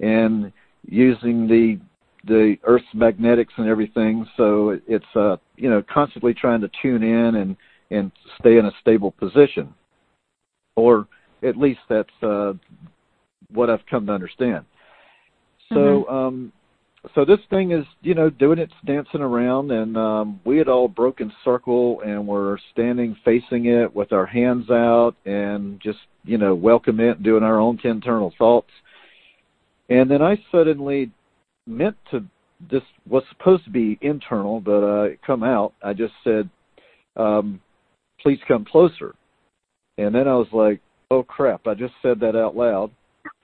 and 0.00 0.52
using 0.86 1.46
the 1.46 1.78
the 2.26 2.56
earth's 2.64 2.84
magnetics 2.92 3.52
and 3.56 3.68
everything 3.68 4.26
so 4.36 4.78
it's 4.86 5.04
uh 5.14 5.36
you 5.56 5.70
know 5.70 5.82
constantly 5.92 6.34
trying 6.34 6.60
to 6.60 6.70
tune 6.82 7.02
in 7.02 7.36
and 7.36 7.56
and 7.90 8.10
stay 8.38 8.58
in 8.58 8.66
a 8.66 8.72
stable 8.80 9.12
position 9.12 9.72
or 10.74 11.06
at 11.42 11.56
least 11.56 11.80
that's 11.88 12.10
uh 12.22 12.52
what 13.52 13.70
I've 13.70 13.86
come 13.88 14.06
to 14.06 14.12
understand 14.12 14.64
so 15.68 15.76
mm-hmm. 15.76 16.14
um 16.14 16.52
so 17.14 17.24
this 17.24 17.38
thing 17.50 17.70
is, 17.72 17.84
you 18.02 18.14
know, 18.14 18.30
doing 18.30 18.58
its 18.58 18.72
dancing 18.84 19.20
around, 19.20 19.70
and 19.70 19.96
um, 19.96 20.40
we 20.44 20.58
had 20.58 20.68
all 20.68 20.88
broken 20.88 21.32
circle 21.44 22.00
and 22.00 22.26
were 22.26 22.58
standing 22.72 23.16
facing 23.24 23.66
it 23.66 23.94
with 23.94 24.12
our 24.12 24.26
hands 24.26 24.70
out 24.70 25.14
and 25.24 25.80
just, 25.80 25.98
you 26.24 26.38
know, 26.38 26.54
welcome 26.54 27.00
it, 27.00 27.22
doing 27.22 27.42
our 27.42 27.60
own 27.60 27.78
internal 27.84 28.32
thoughts. 28.38 28.70
And 29.88 30.10
then 30.10 30.22
I 30.22 30.42
suddenly 30.50 31.10
meant 31.66 31.96
to 32.10 32.24
this 32.70 32.82
was 33.08 33.22
supposed 33.30 33.64
to 33.64 33.70
be 33.70 33.98
internal, 34.00 34.60
but 34.60 34.82
uh, 34.82 35.02
it 35.02 35.20
come 35.26 35.42
out. 35.42 35.74
I 35.82 35.92
just 35.92 36.14
said, 36.24 36.48
um, 37.16 37.60
"Please 38.20 38.38
come 38.48 38.64
closer." 38.64 39.14
And 39.98 40.14
then 40.14 40.26
I 40.26 40.34
was 40.34 40.48
like, 40.52 40.80
"Oh 41.10 41.22
crap!" 41.22 41.66
I 41.66 41.74
just 41.74 41.94
said 42.02 42.20
that 42.20 42.34
out 42.34 42.56
loud, 42.56 42.90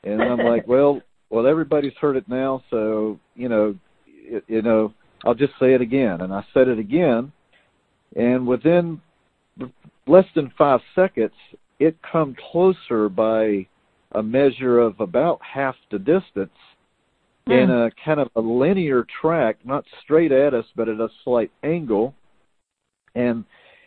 and 0.03 0.23
I'm 0.23 0.39
like, 0.47 0.67
"Well." 0.67 1.03
well, 1.33 1.47
everybody's 1.47 1.97
heard 1.99 2.17
it 2.17 2.29
now, 2.29 2.63
so 2.69 3.19
you 3.35 3.49
know, 3.49 3.75
it, 4.07 4.45
you 4.47 4.61
know, 4.61 4.93
I'll 5.25 5.35
just 5.35 5.55
say 5.59 5.73
it 5.73 5.81
again. 5.81 6.21
And 6.21 6.33
I 6.33 6.45
said 6.53 6.69
it 6.69 6.79
again, 6.79 7.33
and 8.15 8.47
within 8.47 9.01
less 10.07 10.27
than 10.35 10.53
five 10.59 10.81
seconds, 10.95 11.33
it 11.81 11.97
come 12.11 12.37
closer 12.53 13.09
by 13.09 13.67
a 14.15 14.23
measure 14.23 14.79
of 14.79 15.01
about 15.01 15.41
half 15.43 15.75
the 15.91 15.99
distance 15.99 16.51
mm. 17.49 17.63
in 17.63 17.71
a 17.71 17.91
kind 18.05 18.21
of 18.21 18.29
a 18.37 18.41
linear 18.41 19.07
track, 19.21 19.59
not 19.65 19.85
straight 20.03 20.33
at 20.33 20.55
us, 20.55 20.67
but 20.77 20.89
at 20.89 21.01
a 21.01 21.09
slight 21.25 21.51
angle. 21.63 22.15
And 23.15 23.45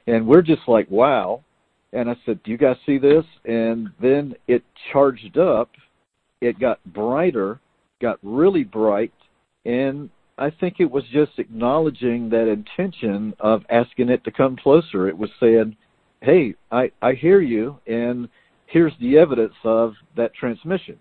and 0.07 0.27
we're 0.27 0.43
just 0.43 0.67
like, 0.67 0.89
wow. 0.91 1.43
And 1.93 2.09
I 2.09 2.15
said, 2.25 2.43
Do 2.43 2.51
you 2.51 2.57
guys 2.57 2.75
see 2.85 2.97
this? 2.97 3.25
And 3.45 3.89
then 4.01 4.35
it 4.47 4.63
charged 4.91 5.37
up 5.37 5.69
it 6.41 6.59
got 6.59 6.83
brighter, 6.85 7.59
got 8.01 8.19
really 8.21 8.63
bright, 8.63 9.13
and 9.65 10.09
I 10.37 10.49
think 10.49 10.75
it 10.79 10.91
was 10.91 11.03
just 11.11 11.39
acknowledging 11.39 12.29
that 12.29 12.47
intention 12.47 13.33
of 13.39 13.63
asking 13.69 14.09
it 14.09 14.23
to 14.25 14.31
come 14.31 14.57
closer. 14.57 15.07
It 15.07 15.17
was 15.17 15.29
saying, 15.39 15.75
"Hey, 16.21 16.55
I 16.71 16.91
I 17.01 17.13
hear 17.13 17.39
you, 17.41 17.79
and 17.87 18.29
here's 18.67 18.93
the 18.99 19.17
evidence 19.17 19.53
of 19.63 19.93
that 20.15 20.33
transmission." 20.33 20.97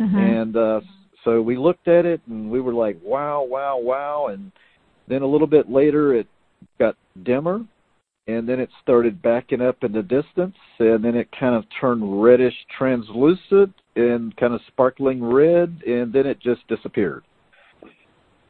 Mm-hmm. 0.00 0.16
And 0.16 0.56
uh, 0.56 0.80
so 1.24 1.40
we 1.40 1.56
looked 1.56 1.88
at 1.88 2.04
it, 2.04 2.20
and 2.26 2.50
we 2.50 2.60
were 2.60 2.74
like, 2.74 2.98
"Wow, 3.02 3.44
wow, 3.44 3.78
wow!" 3.78 4.28
And 4.28 4.52
then 5.08 5.22
a 5.22 5.26
little 5.26 5.46
bit 5.46 5.70
later, 5.70 6.14
it 6.14 6.26
got 6.78 6.96
dimmer, 7.22 7.60
and 8.26 8.48
then 8.48 8.60
it 8.60 8.70
started 8.82 9.22
backing 9.22 9.60
up 9.60 9.82
in 9.82 9.92
the 9.92 10.02
distance, 10.02 10.56
and 10.78 11.04
then 11.04 11.16
it 11.16 11.28
kind 11.38 11.54
of 11.54 11.64
turned 11.80 12.22
reddish 12.22 12.54
translucent 12.76 13.74
and 13.96 14.36
kind 14.36 14.54
of 14.54 14.60
sparkling 14.68 15.22
red, 15.22 15.82
and 15.86 16.12
then 16.12 16.26
it 16.26 16.40
just 16.40 16.66
disappeared. 16.68 17.24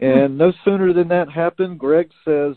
And 0.01 0.37
no 0.37 0.53
sooner 0.65 0.93
than 0.93 1.09
that 1.09 1.31
happened, 1.31 1.79
Greg 1.79 2.11
says, 2.25 2.57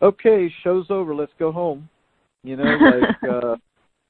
"Okay, 0.00 0.52
show's 0.62 0.86
over. 0.90 1.14
Let's 1.14 1.32
go 1.38 1.50
home." 1.50 1.88
You 2.44 2.56
know, 2.56 2.64
like 2.64 3.16
uh, 3.30 3.56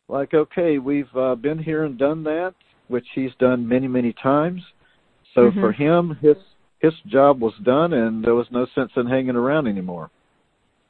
like 0.08 0.34
okay, 0.34 0.78
we've 0.78 1.14
uh, 1.16 1.34
been 1.34 1.58
here 1.58 1.84
and 1.84 1.98
done 1.98 2.24
that, 2.24 2.54
which 2.88 3.06
he's 3.14 3.32
done 3.38 3.66
many 3.66 3.86
many 3.86 4.12
times. 4.14 4.62
So 5.34 5.42
mm-hmm. 5.42 5.60
for 5.60 5.72
him, 5.72 6.18
his 6.20 6.36
his 6.80 6.94
job 7.06 7.40
was 7.40 7.54
done, 7.62 7.92
and 7.92 8.24
there 8.24 8.34
was 8.34 8.46
no 8.50 8.66
sense 8.74 8.90
in 8.96 9.06
hanging 9.06 9.36
around 9.36 9.66
anymore. 9.66 10.10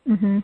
Mhm. 0.06 0.42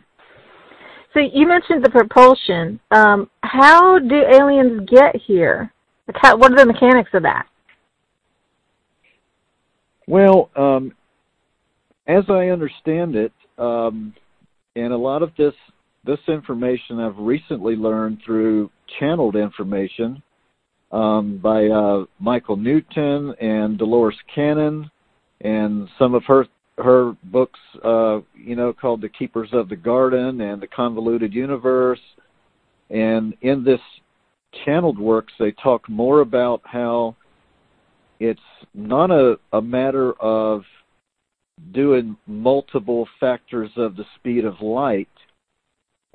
So 1.13 1.21
you 1.21 1.47
mentioned 1.47 1.83
the 1.83 1.89
propulsion. 1.89 2.79
Um, 2.91 3.29
how 3.41 3.99
do 3.99 4.15
aliens 4.15 4.87
get 4.89 5.15
here? 5.15 5.71
How, 6.13 6.35
what 6.35 6.51
are 6.51 6.57
the 6.57 6.65
mechanics 6.65 7.09
of 7.13 7.23
that? 7.23 7.47
Well, 10.07 10.49
um, 10.55 10.93
as 12.07 12.25
I 12.29 12.49
understand 12.49 13.15
it, 13.15 13.31
um, 13.57 14.13
and 14.75 14.91
a 14.91 14.97
lot 14.97 15.23
of 15.23 15.31
this 15.37 15.53
this 16.05 16.19
information 16.27 16.99
I've 16.99 17.17
recently 17.17 17.75
learned 17.75 18.19
through 18.25 18.69
channeled 18.99 19.35
information 19.35 20.21
um, 20.91 21.39
by 21.41 21.67
uh, 21.67 22.05
Michael 22.19 22.57
Newton 22.57 23.33
and 23.41 23.77
Dolores 23.77 24.15
Cannon 24.33 24.89
and 25.41 25.87
some 25.99 26.13
of 26.13 26.23
her 26.25 26.45
her 26.77 27.13
books, 27.25 27.59
uh, 27.85 28.19
you 28.35 28.55
know, 28.55 28.73
called 28.73 29.01
The 29.01 29.07
Keepers 29.07 29.47
of 29.53 29.69
the 29.69 29.77
Garden 29.77 30.41
and 30.41 30.61
The 30.61 30.67
Convoluted 30.67 31.33
Universe. 31.33 32.01
And 32.89 33.33
in 33.41 33.63
this 33.63 33.79
channeled 34.65 34.99
works, 34.99 35.31
they 35.39 35.51
talk 35.51 35.87
more 35.87 36.19
about 36.19 36.61
how 36.65 37.15
it's 38.19 38.39
not 38.73 39.09
a, 39.09 39.37
a 39.53 39.61
matter 39.61 40.13
of 40.21 40.63
doing 41.73 42.17
multiple 42.27 43.07
factors 43.21 43.71
of 43.77 43.95
the 43.95 44.05
speed 44.19 44.43
of 44.43 44.59
light 44.59 45.07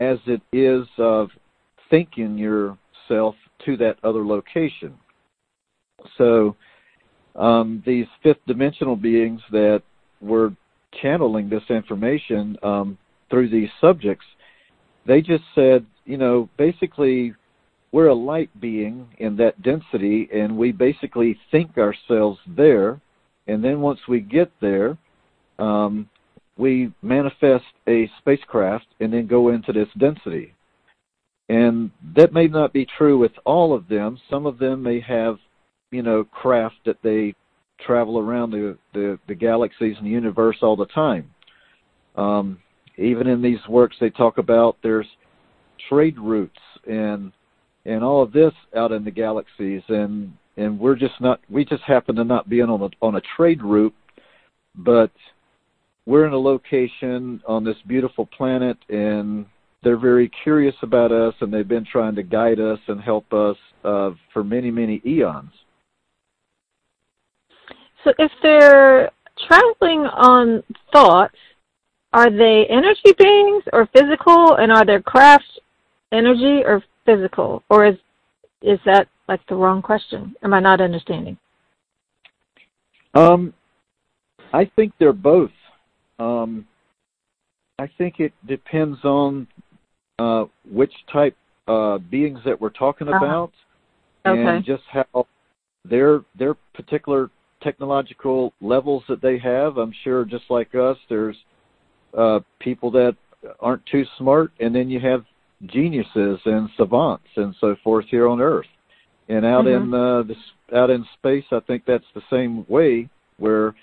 as 0.01 0.19
it 0.27 0.41
is 0.53 0.87
of 0.99 1.29
thinking 1.91 2.39
yourself 2.39 3.35
to 3.65 3.77
that 3.77 3.97
other 4.03 4.25
location. 4.25 4.95
So 6.17 6.57
um, 7.37 7.83
these 7.87 8.07
fifth 8.23 8.41
dimensional 8.47 8.97
beings 8.97 9.41
that 9.53 9.83
were 10.21 10.55
channeling 11.03 11.49
this 11.49 11.63
information 11.69 12.57
um, 12.63 12.99
through 13.29 13.51
these 13.51 13.69
subjects, 13.81 14.25
they 15.07 15.21
just 15.21 15.45
said, 15.55 15.85
you 16.05 16.17
know, 16.17 16.49
basically 16.57 17.35
we're 17.93 18.09
a 18.09 18.15
light 18.15 18.51
being 18.61 19.07
in 19.19 19.37
that 19.37 19.61
density 19.63 20.29
and 20.33 20.57
we 20.57 20.73
basically 20.73 21.39
think 21.51 21.77
ourselves 21.77 22.39
there 22.47 23.01
and 23.47 23.65
then 23.65 23.81
once 23.81 23.99
we 24.09 24.21
get 24.21 24.51
there 24.61 24.97
um, 25.59 26.09
we 26.61 26.93
manifest 27.03 27.65
a 27.89 28.09
spacecraft 28.19 28.87
and 29.01 29.13
then 29.13 29.27
go 29.27 29.49
into 29.49 29.73
this 29.73 29.89
density. 29.99 30.55
And 31.49 31.91
that 32.15 32.33
may 32.33 32.47
not 32.47 32.73
be 32.73 32.87
true 32.97 33.19
with 33.19 33.33
all 33.45 33.75
of 33.75 33.89
them. 33.89 34.19
Some 34.29 34.47
of 34.47 34.59
them 34.59 34.83
may 34.83 35.01
have 35.01 35.39
you 35.91 36.03
know 36.03 36.23
craft 36.25 36.77
that 36.87 36.99
they 37.03 37.35
travel 37.85 38.19
around 38.19 38.51
the 38.51 38.77
the, 38.93 39.19
the 39.27 39.35
galaxies 39.35 39.97
and 39.97 40.07
the 40.07 40.11
universe 40.11 40.59
all 40.63 40.77
the 40.77 40.87
time. 40.87 41.31
Um, 42.15 42.59
even 42.99 43.27
in 43.27 43.41
these 43.43 43.67
works 43.69 43.97
they 44.01 44.11
talk 44.11 44.39
about 44.39 44.77
there's 44.83 45.07
trade 45.89 46.19
routes 46.19 46.61
and 46.87 47.33
and 47.87 48.05
all 48.05 48.23
of 48.23 48.33
this 48.33 48.53
out 48.77 48.93
in 48.93 49.05
the 49.05 49.11
galaxies. 49.11 49.83
And 49.89 50.35
and 50.57 50.79
we're 50.79 50.97
just 50.97 51.21
not 51.21 51.41
we 51.49 51.65
just 51.65 51.83
happen 51.83 52.17
to 52.17 52.25
not 52.25 52.49
be 52.49 52.61
on 52.61 52.71
a 52.71 52.89
on 53.05 53.17
a 53.17 53.23
trade 53.37 53.63
route 53.63 53.95
but 54.77 55.11
we're 56.11 56.27
in 56.27 56.33
a 56.33 56.39
location 56.39 57.41
on 57.47 57.65
this 57.65 57.77
beautiful 57.87 58.27
planet 58.27 58.77
and 58.89 59.47
they're 59.83 59.97
very 59.97 60.31
curious 60.43 60.75
about 60.83 61.11
us 61.13 61.35
and 61.41 61.53
they've 61.53 61.69
been 61.69 61.87
trying 61.91 62.15
to 62.15 62.23
guide 62.23 62.61
us 62.61 62.79
and 62.89 63.01
help 63.01 63.33
us 63.33 63.57
uh, 63.85 64.11
for 64.33 64.45
many 64.45 64.71
many 64.71 65.01
eons 65.07 65.53
so 68.05 68.13
if 68.19 68.33
they're 68.43 69.11
traveling 69.49 70.01
on 70.01 70.63
thoughts 70.93 71.37
are 72.13 72.31
they 72.31 72.67
energy 72.69 73.13
beings 73.17 73.63
or 73.73 73.89
physical 73.95 74.57
and 74.57 74.73
are 74.73 74.85
their 74.85 75.01
crafts 75.01 75.59
energy 76.13 76.63
or 76.65 76.83
physical, 77.07 77.63
or 77.71 77.87
is 77.87 77.97
is 78.63 78.79
that 78.85 79.09
like 79.29 79.41
the 79.49 79.55
wrong 79.55 79.81
question? 79.81 80.35
Am 80.43 80.53
I 80.53 80.61
not 80.61 80.81
understanding? 80.81 81.39
Um, 83.15 83.55
I 84.53 84.71
think 84.77 84.93
they're 84.99 85.13
both. 85.13 85.51
Um, 86.21 86.67
I 87.79 87.89
think 87.99 88.21
it 88.21 88.33
depends 88.47 88.99
on 89.05 89.49
uh, 90.19 90.45
which 90.71 90.93
type 91.11 91.37
uh, 91.67 91.99
beings 91.99 92.41
that 92.45 92.61
we're 92.61 92.71
talking 92.71 93.09
uh-huh. 93.09 93.25
about, 93.25 93.53
okay. 94.27 94.39
and 94.39 94.65
just 94.65 94.83
how 94.93 95.27
their 95.89 96.21
their 96.39 96.55
particular 96.75 97.31
technological 97.63 98.53
levels 98.61 99.03
that 99.09 99.23
they 99.23 99.39
have. 99.39 99.79
I'm 99.79 99.95
sure, 100.05 100.25
just 100.25 100.45
like 100.51 100.75
us, 100.75 100.99
there's 101.09 101.37
uh, 102.17 102.41
people 102.59 102.91
that 102.93 103.17
aren't 103.61 103.85
too 103.87 104.05
smart, 104.19 104.53
and 104.61 104.75
then 104.75 104.91
you 104.91 105.01
have 105.01 105.25
geniuses 105.67 106.39
and 106.45 106.69
savants 106.77 107.29
and 107.37 107.55
so 107.61 107.77
forth 107.83 108.07
here 108.11 108.29
on 108.29 108.41
Earth. 108.41 108.67
And 109.29 109.47
out 109.47 109.65
mm-hmm. 109.65 109.95
in 109.95 110.01
uh, 110.01 110.23
this 110.25 110.37
out 110.77 110.91
in 110.91 111.07
space, 111.15 111.45
I 111.51 111.61
think 111.61 111.85
that's 111.87 112.05
the 112.15 112.23
same 112.31 112.67
way, 112.69 113.09
where 113.39 113.75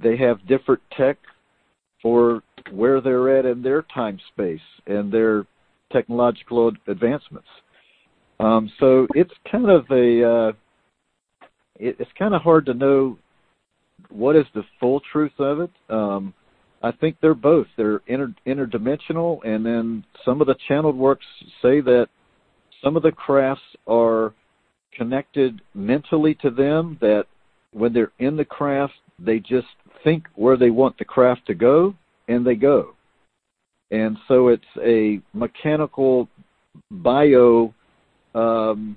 they 0.00 0.16
have 0.16 0.46
different 0.46 0.82
tech 0.96 1.18
for 2.02 2.42
where 2.72 3.00
they're 3.00 3.38
at 3.38 3.46
in 3.46 3.62
their 3.62 3.82
time 3.94 4.18
space 4.32 4.60
and 4.86 5.12
their 5.12 5.46
technological 5.92 6.72
advancements. 6.88 7.48
Um, 8.40 8.70
so 8.80 9.06
it's 9.14 9.32
kind 9.50 9.70
of 9.70 9.84
a 9.90 10.28
uh, 10.28 10.52
it, 11.76 11.96
it's 11.98 12.10
kind 12.18 12.34
of 12.34 12.42
hard 12.42 12.66
to 12.66 12.74
know 12.74 13.18
what 14.10 14.36
is 14.36 14.46
the 14.54 14.64
full 14.80 15.00
truth 15.12 15.32
of 15.38 15.60
it. 15.60 15.70
Um, 15.88 16.34
I 16.82 16.90
think 16.90 17.16
they're 17.20 17.34
both. 17.34 17.66
They're 17.76 18.00
inter, 18.06 18.34
interdimensional, 18.46 19.46
and 19.46 19.64
then 19.64 20.04
some 20.24 20.40
of 20.40 20.48
the 20.48 20.56
channeled 20.66 20.96
works 20.96 21.26
say 21.60 21.80
that 21.80 22.08
some 22.82 22.96
of 22.96 23.02
the 23.02 23.12
crafts 23.12 23.62
are 23.86 24.34
connected 24.96 25.60
mentally 25.74 26.34
to 26.42 26.50
them. 26.50 26.98
That 27.00 27.26
when 27.72 27.92
they're 27.92 28.12
in 28.18 28.36
the 28.36 28.44
craft, 28.44 28.94
they 29.18 29.38
just 29.38 29.68
think 30.04 30.24
where 30.34 30.56
they 30.56 30.70
want 30.70 30.98
the 30.98 31.04
craft 31.04 31.46
to 31.46 31.54
go, 31.54 31.94
and 32.28 32.46
they 32.46 32.54
go. 32.54 32.94
And 33.90 34.16
so 34.26 34.48
it's 34.48 34.64
a 34.82 35.20
mechanical 35.34 36.28
bio 36.90 37.74
um, 38.34 38.96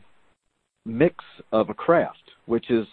mix 0.86 1.16
of 1.52 1.70
a 1.70 1.74
craft, 1.74 2.32
which 2.46 2.70
is, 2.70 2.88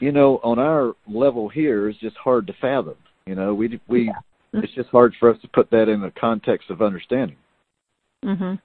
you 0.00 0.10
know, 0.10 0.40
on 0.42 0.58
our 0.58 0.94
level 1.08 1.48
here 1.48 1.88
is 1.88 1.96
just 1.98 2.16
hard 2.16 2.46
to 2.48 2.52
fathom. 2.60 2.96
You 3.26 3.34
know, 3.34 3.54
we 3.54 3.80
we 3.88 4.06
yeah. 4.06 4.60
it's 4.60 4.74
just 4.74 4.88
hard 4.90 5.14
for 5.18 5.30
us 5.30 5.40
to 5.42 5.48
put 5.48 5.70
that 5.70 5.88
in 5.88 6.00
the 6.00 6.12
context 6.18 6.70
of 6.70 6.82
understanding. 6.82 7.36
Mhm. 8.24 8.60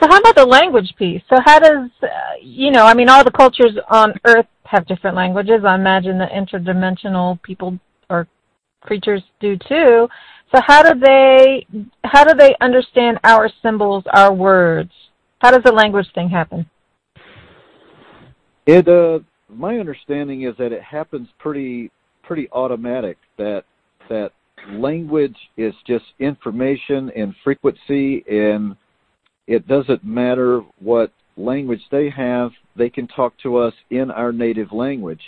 So 0.00 0.06
how 0.08 0.18
about 0.18 0.36
the 0.36 0.46
language 0.46 0.94
piece? 0.96 1.22
So 1.28 1.36
how 1.44 1.58
does 1.58 1.90
uh, 2.02 2.08
you 2.40 2.70
know? 2.70 2.84
I 2.84 2.94
mean, 2.94 3.08
all 3.08 3.24
the 3.24 3.32
cultures 3.32 3.76
on 3.90 4.14
Earth 4.24 4.46
have 4.64 4.86
different 4.86 5.16
languages. 5.16 5.64
I 5.66 5.74
imagine 5.74 6.18
the 6.18 6.26
interdimensional 6.26 7.42
people 7.42 7.78
or 8.08 8.28
creatures 8.80 9.22
do 9.40 9.56
too. 9.56 10.08
So 10.54 10.62
how 10.64 10.82
do 10.82 10.98
they 10.98 11.66
how 12.04 12.24
do 12.24 12.34
they 12.34 12.54
understand 12.60 13.18
our 13.24 13.50
symbols, 13.60 14.04
our 14.12 14.32
words? 14.32 14.92
How 15.40 15.50
does 15.50 15.62
the 15.64 15.72
language 15.72 16.06
thing 16.14 16.28
happen? 16.28 16.68
It 18.66 18.86
uh 18.88 19.20
my 19.48 19.78
understanding 19.78 20.42
is 20.42 20.54
that 20.58 20.72
it 20.72 20.82
happens 20.82 21.28
pretty 21.38 21.90
pretty 22.22 22.48
automatic 22.52 23.16
that 23.36 23.64
that 24.08 24.30
language 24.70 25.36
is 25.56 25.74
just 25.86 26.04
information 26.18 27.10
and 27.16 27.34
frequency 27.42 28.24
and 28.28 28.76
it 29.48 29.66
doesn't 29.66 30.04
matter 30.04 30.62
what 30.78 31.12
language 31.36 31.82
they 31.90 32.10
have 32.10 32.50
they 32.76 32.90
can 32.90 33.08
talk 33.08 33.32
to 33.42 33.56
us 33.56 33.74
in 33.90 34.10
our 34.10 34.30
native 34.32 34.70
language. 34.72 35.22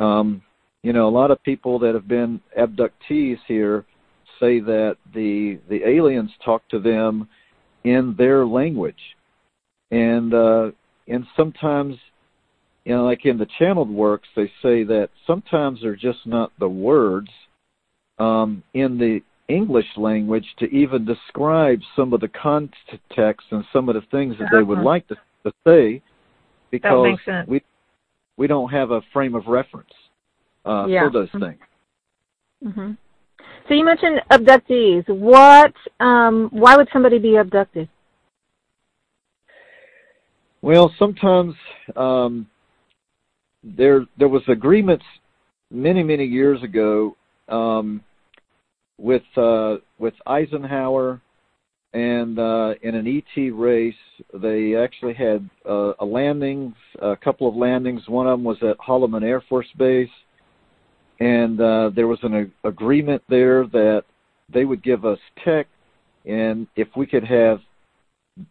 Um, 0.00 0.42
you 0.82 0.92
know 0.92 1.08
a 1.08 1.10
lot 1.10 1.30
of 1.30 1.42
people 1.44 1.78
that 1.80 1.94
have 1.94 2.08
been 2.08 2.40
abductees 2.58 3.38
here 3.46 3.84
say 4.40 4.60
that 4.60 4.96
the 5.14 5.58
the 5.68 5.84
aliens 5.86 6.30
talk 6.44 6.68
to 6.70 6.80
them 6.80 7.28
in 7.84 8.14
their 8.18 8.44
language. 8.44 8.94
And 9.90 10.34
uh, 10.34 10.70
and 11.06 11.24
sometimes 11.36 11.96
you 12.84 12.94
know, 12.94 13.04
like 13.04 13.24
in 13.24 13.38
the 13.38 13.48
channeled 13.58 13.90
works, 13.90 14.28
they 14.36 14.46
say 14.62 14.84
that 14.84 15.08
sometimes 15.26 15.80
they're 15.82 15.96
just 15.96 16.24
not 16.24 16.52
the 16.60 16.68
words 16.68 17.28
um, 18.18 18.62
in 18.74 18.96
the 18.98 19.20
English 19.48 19.86
language 19.96 20.46
to 20.58 20.66
even 20.66 21.04
describe 21.04 21.80
some 21.94 22.12
of 22.12 22.20
the 22.20 22.28
context 22.28 23.46
and 23.50 23.64
some 23.72 23.88
of 23.88 23.94
the 23.94 24.02
things 24.10 24.34
that 24.38 24.48
they 24.52 24.62
would 24.62 24.78
uh-huh. 24.78 24.86
like 24.86 25.08
to, 25.08 25.16
to 25.44 25.52
say, 25.66 26.02
because 26.70 27.16
we 27.46 27.62
we 28.36 28.46
don't 28.46 28.70
have 28.70 28.90
a 28.90 29.00
frame 29.12 29.34
of 29.34 29.46
reference 29.46 29.92
uh, 30.64 30.86
yeah. 30.86 31.04
for 31.04 31.10
those 31.10 31.28
mm-hmm. 31.28 31.44
things. 31.44 31.60
Mm-hmm. 32.64 32.92
So 33.68 33.74
you 33.74 33.84
mentioned 33.84 34.20
abductees. 34.30 35.08
What? 35.08 35.72
Um, 36.00 36.48
why 36.52 36.76
would 36.76 36.88
somebody 36.92 37.18
be 37.18 37.36
abducted? 37.36 37.88
Well, 40.62 40.92
sometimes 40.98 41.54
um, 41.94 42.48
there 43.62 44.06
there 44.18 44.28
was 44.28 44.42
agreements 44.48 45.04
many 45.70 46.02
many 46.02 46.24
years 46.24 46.62
ago 46.62 47.16
um, 47.48 48.02
with 48.98 49.22
uh, 49.36 49.76
with 49.98 50.14
Eisenhower 50.26 51.20
and 51.92 52.38
uh, 52.38 52.74
in 52.82 52.94
an 52.94 53.06
ET 53.06 53.50
race 53.54 53.94
they 54.34 54.74
actually 54.74 55.14
had 55.14 55.48
uh, 55.68 55.92
a 56.00 56.04
landing 56.04 56.74
a 57.00 57.16
couple 57.16 57.48
of 57.48 57.54
landings. 57.54 58.02
One 58.08 58.26
of 58.26 58.38
them 58.38 58.44
was 58.44 58.58
at 58.62 58.78
Holloman 58.78 59.22
Air 59.22 59.42
Force 59.48 59.68
Base. 59.78 60.08
And 61.18 61.58
uh, 61.62 61.90
there 61.96 62.06
was 62.06 62.18
an 62.22 62.52
a- 62.64 62.68
agreement 62.68 63.22
there 63.30 63.66
that 63.68 64.04
they 64.52 64.66
would 64.66 64.82
give 64.82 65.06
us 65.06 65.18
tech 65.42 65.66
and 66.26 66.66
if 66.76 66.88
we 66.96 67.06
could 67.06 67.24
have 67.24 67.60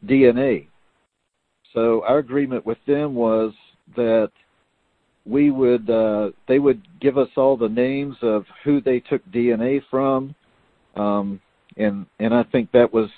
DNA 0.06 0.68
so 1.74 2.04
our 2.08 2.20
agreement 2.20 2.66
with 2.66 2.78
them 2.88 3.14
was 3.14 3.54
that 3.96 4.32
we 5.26 5.52
would 5.52 5.90
uh, 5.90 6.32
they 6.48 6.60
would 6.60 6.82
give 7.00 7.18
us 7.18 7.30
all 7.36 7.58
the 7.58 7.70
names 7.70 8.16
of 8.22 8.46
who 8.64 8.82
they 8.82 9.00
took 9.00 9.26
DNA 9.32 9.82
from, 9.90 10.36
um, 10.96 11.42
and 11.78 12.06
and 12.20 12.34
I 12.34 12.44
think 12.44 12.72
that 12.72 12.94
was 12.94 13.10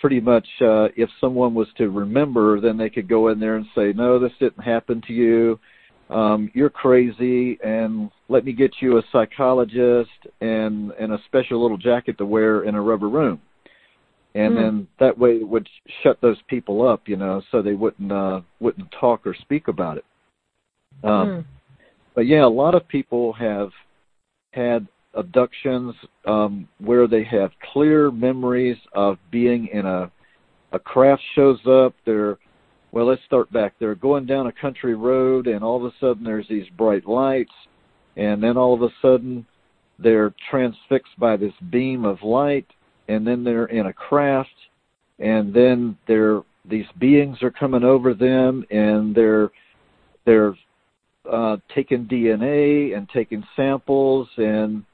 pretty 0.00 0.20
much 0.20 0.46
uh, 0.60 0.88
if 0.96 1.10
someone 1.20 1.54
was 1.54 1.68
to 1.76 1.90
remember, 1.90 2.60
then 2.60 2.76
they 2.76 2.90
could 2.90 3.08
go 3.08 3.28
in 3.28 3.40
there 3.40 3.56
and 3.56 3.66
say, 3.74 3.92
no, 3.92 4.18
this 4.18 4.32
didn't 4.38 4.62
happen 4.62 5.02
to 5.06 5.12
you. 5.12 5.58
Um, 6.08 6.50
you're 6.54 6.70
crazy, 6.70 7.58
and 7.62 8.10
let 8.28 8.44
me 8.44 8.52
get 8.52 8.70
you 8.80 8.98
a 8.98 9.02
psychologist 9.12 10.10
and 10.40 10.92
and 10.92 11.12
a 11.12 11.18
special 11.26 11.60
little 11.60 11.78
jacket 11.78 12.16
to 12.18 12.26
wear 12.26 12.62
in 12.62 12.74
a 12.74 12.80
rubber 12.80 13.08
room 13.08 13.40
and 14.34 14.54
mm. 14.54 14.56
then 14.56 14.88
that 15.00 15.18
way 15.18 15.32
it 15.32 15.48
would 15.48 15.68
shut 16.02 16.20
those 16.20 16.36
people 16.48 16.86
up, 16.86 17.02
you 17.06 17.16
know, 17.16 17.42
so 17.50 17.62
they 17.62 17.72
wouldn't 17.72 18.12
uh, 18.12 18.40
wouldn't 18.60 18.92
talk 18.98 19.26
or 19.26 19.34
speak 19.34 19.68
about 19.68 19.96
it. 19.96 20.04
Um, 21.04 21.28
mm. 21.28 21.44
But 22.14 22.26
yeah, 22.26 22.44
a 22.44 22.48
lot 22.48 22.74
of 22.74 22.86
people 22.88 23.32
have 23.34 23.70
had 24.52 24.86
abductions 25.14 25.94
um, 26.26 26.68
where 26.78 27.06
they 27.06 27.24
have 27.24 27.50
clear 27.72 28.10
memories 28.10 28.76
of 28.92 29.18
being 29.30 29.68
in 29.72 29.86
a 29.86 30.10
a 30.72 30.78
craft 30.78 31.22
shows 31.34 31.58
up. 31.66 31.94
They're 32.04 32.38
well, 32.92 33.06
let's 33.06 33.24
start 33.24 33.52
back. 33.52 33.74
They're 33.78 33.94
going 33.94 34.26
down 34.26 34.46
a 34.46 34.52
country 34.52 34.94
road, 34.94 35.46
and 35.46 35.62
all 35.62 35.76
of 35.76 35.84
a 35.84 35.94
sudden 36.00 36.24
there's 36.24 36.48
these 36.48 36.68
bright 36.76 37.06
lights, 37.06 37.52
and 38.16 38.42
then 38.42 38.56
all 38.56 38.74
of 38.74 38.82
a 38.82 38.92
sudden 39.00 39.46
they're 39.98 40.34
transfixed 40.50 41.18
by 41.18 41.36
this 41.36 41.52
beam 41.70 42.04
of 42.04 42.22
light 42.22 42.66
and 43.08 43.26
then 43.26 43.42
they're 43.42 43.66
in 43.66 43.86
a 43.86 43.92
craft, 43.92 44.54
and 45.18 45.52
then 45.52 45.96
they're 46.06 46.42
these 46.64 46.86
beings 46.98 47.42
are 47.42 47.50
coming 47.50 47.82
over 47.82 48.14
them, 48.14 48.64
and 48.70 49.14
they're 49.14 49.50
they're 50.26 50.54
uh, 51.30 51.56
taking 51.74 52.06
DNA 52.06 52.96
and 52.96 53.08
taking 53.08 53.44
samples, 53.56 54.28
and 54.36 54.84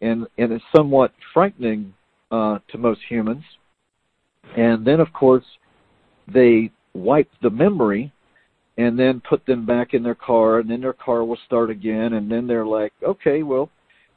and 0.00 0.26
and 0.38 0.52
it's 0.52 0.64
somewhat 0.74 1.12
frightening 1.32 1.94
uh, 2.30 2.58
to 2.68 2.78
most 2.78 3.00
humans. 3.08 3.44
And 4.56 4.84
then, 4.84 5.00
of 5.00 5.12
course, 5.12 5.44
they 6.32 6.70
wipe 6.94 7.30
the 7.42 7.50
memory 7.50 8.12
and 8.78 8.98
then 8.98 9.20
put 9.28 9.44
them 9.46 9.66
back 9.66 9.94
in 9.94 10.02
their 10.02 10.14
car, 10.14 10.58
and 10.58 10.70
then 10.70 10.80
their 10.80 10.92
car 10.92 11.24
will 11.24 11.38
start 11.46 11.70
again, 11.70 12.14
and 12.14 12.30
then 12.30 12.46
they're 12.46 12.66
like, 12.66 12.92
okay, 13.02 13.42
well, 13.42 13.70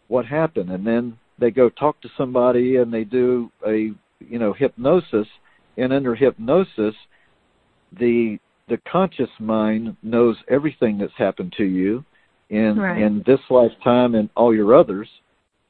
what 0.08 0.26
happened? 0.26 0.70
And 0.70 0.88
then 0.88 1.18
they 1.40 1.52
go 1.52 1.70
talk 1.70 2.00
to 2.02 2.10
somebody 2.18 2.78
and 2.78 2.94
they 2.94 3.04
do 3.04 3.52
a 3.68 3.92
you 4.20 4.40
know 4.40 4.54
hypnosis 4.54 5.28
and 5.78 5.92
under 5.92 6.16
hypnosis 6.16 6.96
the 8.00 8.40
the 8.68 8.78
conscious 8.90 9.30
mind 9.40 9.96
knows 10.04 10.38
everything 10.50 10.98
that's 10.98 11.14
happened 11.18 11.54
to 11.58 11.64
you 11.64 12.04
in 12.50 12.78
right. 12.78 13.02
in 13.02 13.24
this 13.26 13.40
lifetime 13.50 14.16
and 14.16 14.30
all 14.36 14.54
your 14.54 14.76
others 14.78 15.08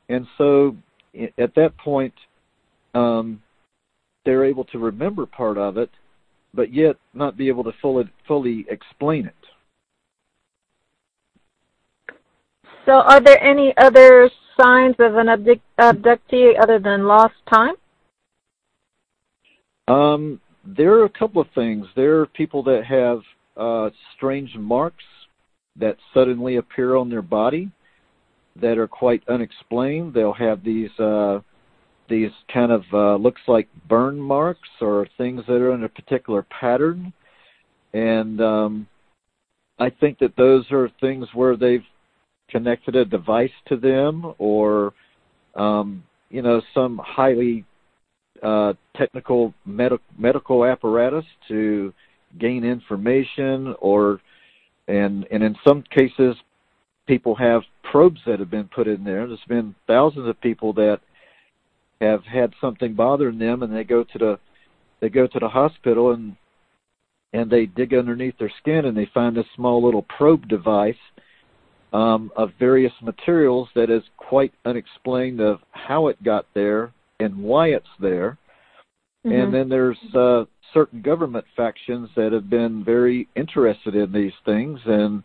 and 0.09 0.27
so 0.37 0.75
at 1.37 1.53
that 1.55 1.75
point 1.77 2.13
um 2.93 3.41
they're 4.25 4.45
able 4.45 4.63
to 4.65 4.79
remember 4.79 5.25
part 5.25 5.57
of 5.57 5.77
it 5.77 5.89
but 6.53 6.73
yet 6.73 6.95
not 7.13 7.37
be 7.37 7.47
able 7.47 7.63
to 7.63 7.71
fully 7.81 8.09
fully 8.27 8.65
explain 8.69 9.25
it 9.25 9.33
so 12.85 12.93
are 12.93 13.21
there 13.21 13.41
any 13.41 13.73
other 13.77 14.29
signs 14.59 14.95
of 14.99 15.15
an 15.15 15.29
abduct- 15.29 15.61
abductee 15.79 16.53
other 16.61 16.79
than 16.79 17.07
lost 17.07 17.35
time? 17.51 17.75
Um, 19.87 20.39
there 20.65 20.93
are 20.99 21.05
a 21.05 21.09
couple 21.09 21.41
of 21.41 21.47
things. 21.53 21.85
There 21.95 22.21
are 22.21 22.25
people 22.25 22.63
that 22.63 22.85
have 22.85 23.21
uh, 23.57 23.89
strange 24.15 24.55
marks 24.55 25.03
that 25.75 25.97
suddenly 26.13 26.57
appear 26.57 26.95
on 26.95 27.09
their 27.09 27.21
body 27.21 27.71
that 28.61 28.77
are 28.77 28.87
quite 28.87 29.23
unexplained. 29.27 30.13
They'll 30.13 30.33
have 30.33 30.63
these 30.63 30.91
uh, 30.99 31.39
these 32.09 32.31
kind 32.53 32.71
of 32.71 32.83
uh, 32.93 33.15
looks 33.15 33.41
like 33.47 33.67
burn 33.87 34.19
marks 34.19 34.69
or 34.81 35.07
things 35.17 35.41
that 35.47 35.55
are 35.55 35.73
in 35.73 35.83
a 35.83 35.89
particular 35.89 36.45
pattern, 36.59 37.13
and 37.93 38.39
um, 38.41 38.87
I 39.79 39.89
think 39.89 40.19
that 40.19 40.35
those 40.37 40.65
are 40.71 40.89
things 41.01 41.27
where 41.33 41.55
they've 41.55 41.85
connected 42.49 42.95
a 42.95 43.05
device 43.05 43.51
to 43.67 43.77
them 43.77 44.33
or 44.37 44.93
um, 45.55 46.03
you 46.29 46.41
know 46.41 46.61
some 46.73 47.01
highly 47.03 47.65
uh, 48.43 48.73
technical 48.95 49.53
med- 49.65 49.99
medical 50.17 50.65
apparatus 50.65 51.25
to 51.47 51.93
gain 52.39 52.63
information 52.63 53.75
or 53.79 54.19
and 54.87 55.25
and 55.31 55.43
in 55.43 55.55
some 55.65 55.83
cases 55.83 56.35
people 57.07 57.35
have 57.35 57.61
probes 57.83 58.19
that 58.25 58.39
have 58.39 58.49
been 58.49 58.69
put 58.73 58.87
in 58.87 59.03
there. 59.03 59.27
There's 59.27 59.39
been 59.47 59.75
thousands 59.87 60.27
of 60.27 60.39
people 60.41 60.73
that 60.73 60.99
have 62.01 62.23
had 62.25 62.53
something 62.59 62.93
bothering 62.93 63.39
them 63.39 63.63
and 63.63 63.73
they 63.73 63.83
go 63.83 64.03
to 64.03 64.17
the 64.17 64.39
they 64.99 65.09
go 65.09 65.27
to 65.27 65.39
the 65.39 65.47
hospital 65.47 66.11
and 66.11 66.35
and 67.33 67.49
they 67.49 67.65
dig 67.65 67.93
underneath 67.93 68.37
their 68.37 68.51
skin 68.59 68.85
and 68.85 68.95
they 68.95 69.09
find 69.13 69.35
this 69.35 69.45
small 69.55 69.83
little 69.83 70.05
probe 70.17 70.47
device 70.47 70.95
um, 71.93 72.31
of 72.35 72.51
various 72.59 72.93
materials 73.01 73.69
that 73.75 73.89
is 73.89 74.03
quite 74.17 74.53
unexplained 74.65 75.39
of 75.39 75.59
how 75.71 76.07
it 76.07 76.21
got 76.23 76.45
there 76.53 76.91
and 77.23 77.37
why 77.37 77.67
it's 77.69 77.85
there. 77.99 78.37
Mm-hmm. 79.25 79.39
And 79.39 79.53
then 79.53 79.69
there's 79.69 79.97
uh, 80.13 80.45
certain 80.73 81.01
government 81.01 81.45
factions 81.55 82.09
that 82.15 82.33
have 82.33 82.49
been 82.49 82.83
very 82.83 83.27
interested 83.35 83.95
in 83.95 84.11
these 84.11 84.33
things, 84.45 84.79
and 84.85 85.23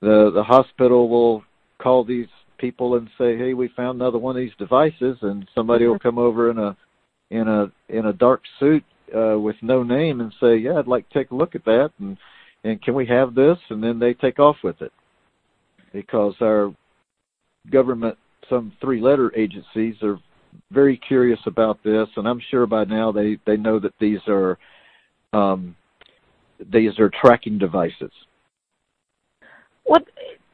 the 0.00 0.30
the 0.34 0.42
hospital 0.42 1.08
will 1.08 1.44
call 1.78 2.04
these 2.04 2.28
people 2.58 2.96
and 2.96 3.08
say, 3.18 3.36
"Hey, 3.36 3.54
we 3.54 3.68
found 3.68 4.00
another 4.00 4.18
one 4.18 4.36
of 4.36 4.40
these 4.40 4.56
devices," 4.58 5.18
and 5.22 5.48
somebody 5.54 5.84
mm-hmm. 5.84 5.92
will 5.92 5.98
come 5.98 6.18
over 6.18 6.50
in 6.50 6.58
a 6.58 6.76
in 7.30 7.48
a 7.48 7.70
in 7.88 8.06
a 8.06 8.12
dark 8.12 8.42
suit 8.58 8.84
uh, 9.14 9.38
with 9.38 9.56
no 9.62 9.82
name 9.82 10.20
and 10.20 10.32
say, 10.40 10.56
"Yeah, 10.56 10.78
I'd 10.78 10.86
like 10.86 11.08
to 11.08 11.18
take 11.18 11.30
a 11.30 11.36
look 11.36 11.54
at 11.54 11.64
that," 11.64 11.90
and 11.98 12.16
and 12.64 12.82
can 12.82 12.94
we 12.94 13.06
have 13.06 13.34
this? 13.34 13.58
And 13.70 13.82
then 13.82 13.98
they 13.98 14.14
take 14.14 14.38
off 14.38 14.56
with 14.62 14.80
it 14.80 14.92
because 15.92 16.34
our 16.40 16.74
government, 17.70 18.16
some 18.48 18.72
three 18.80 19.00
letter 19.00 19.32
agencies, 19.36 19.96
are 20.02 20.18
very 20.70 20.96
curious 20.96 21.40
about 21.46 21.82
this, 21.82 22.08
and 22.16 22.28
I'm 22.28 22.40
sure 22.50 22.66
by 22.66 22.84
now 22.84 23.12
they, 23.12 23.38
they 23.46 23.56
know 23.56 23.78
that 23.78 23.94
these 24.00 24.20
are 24.28 24.58
um, 25.32 25.76
these 26.72 26.98
are 26.98 27.10
tracking 27.20 27.58
devices. 27.58 28.10
Well, 29.84 30.02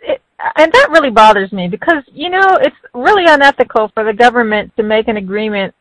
it, 0.00 0.22
and 0.56 0.72
that 0.72 0.88
really 0.90 1.10
bothers 1.10 1.52
me 1.52 1.68
because 1.68 2.02
you 2.12 2.30
know 2.30 2.58
it's 2.60 2.76
really 2.94 3.24
unethical 3.26 3.90
for 3.94 4.04
the 4.04 4.12
government 4.12 4.72
to 4.76 4.82
make 4.82 5.08
an 5.08 5.16
agreement 5.16 5.74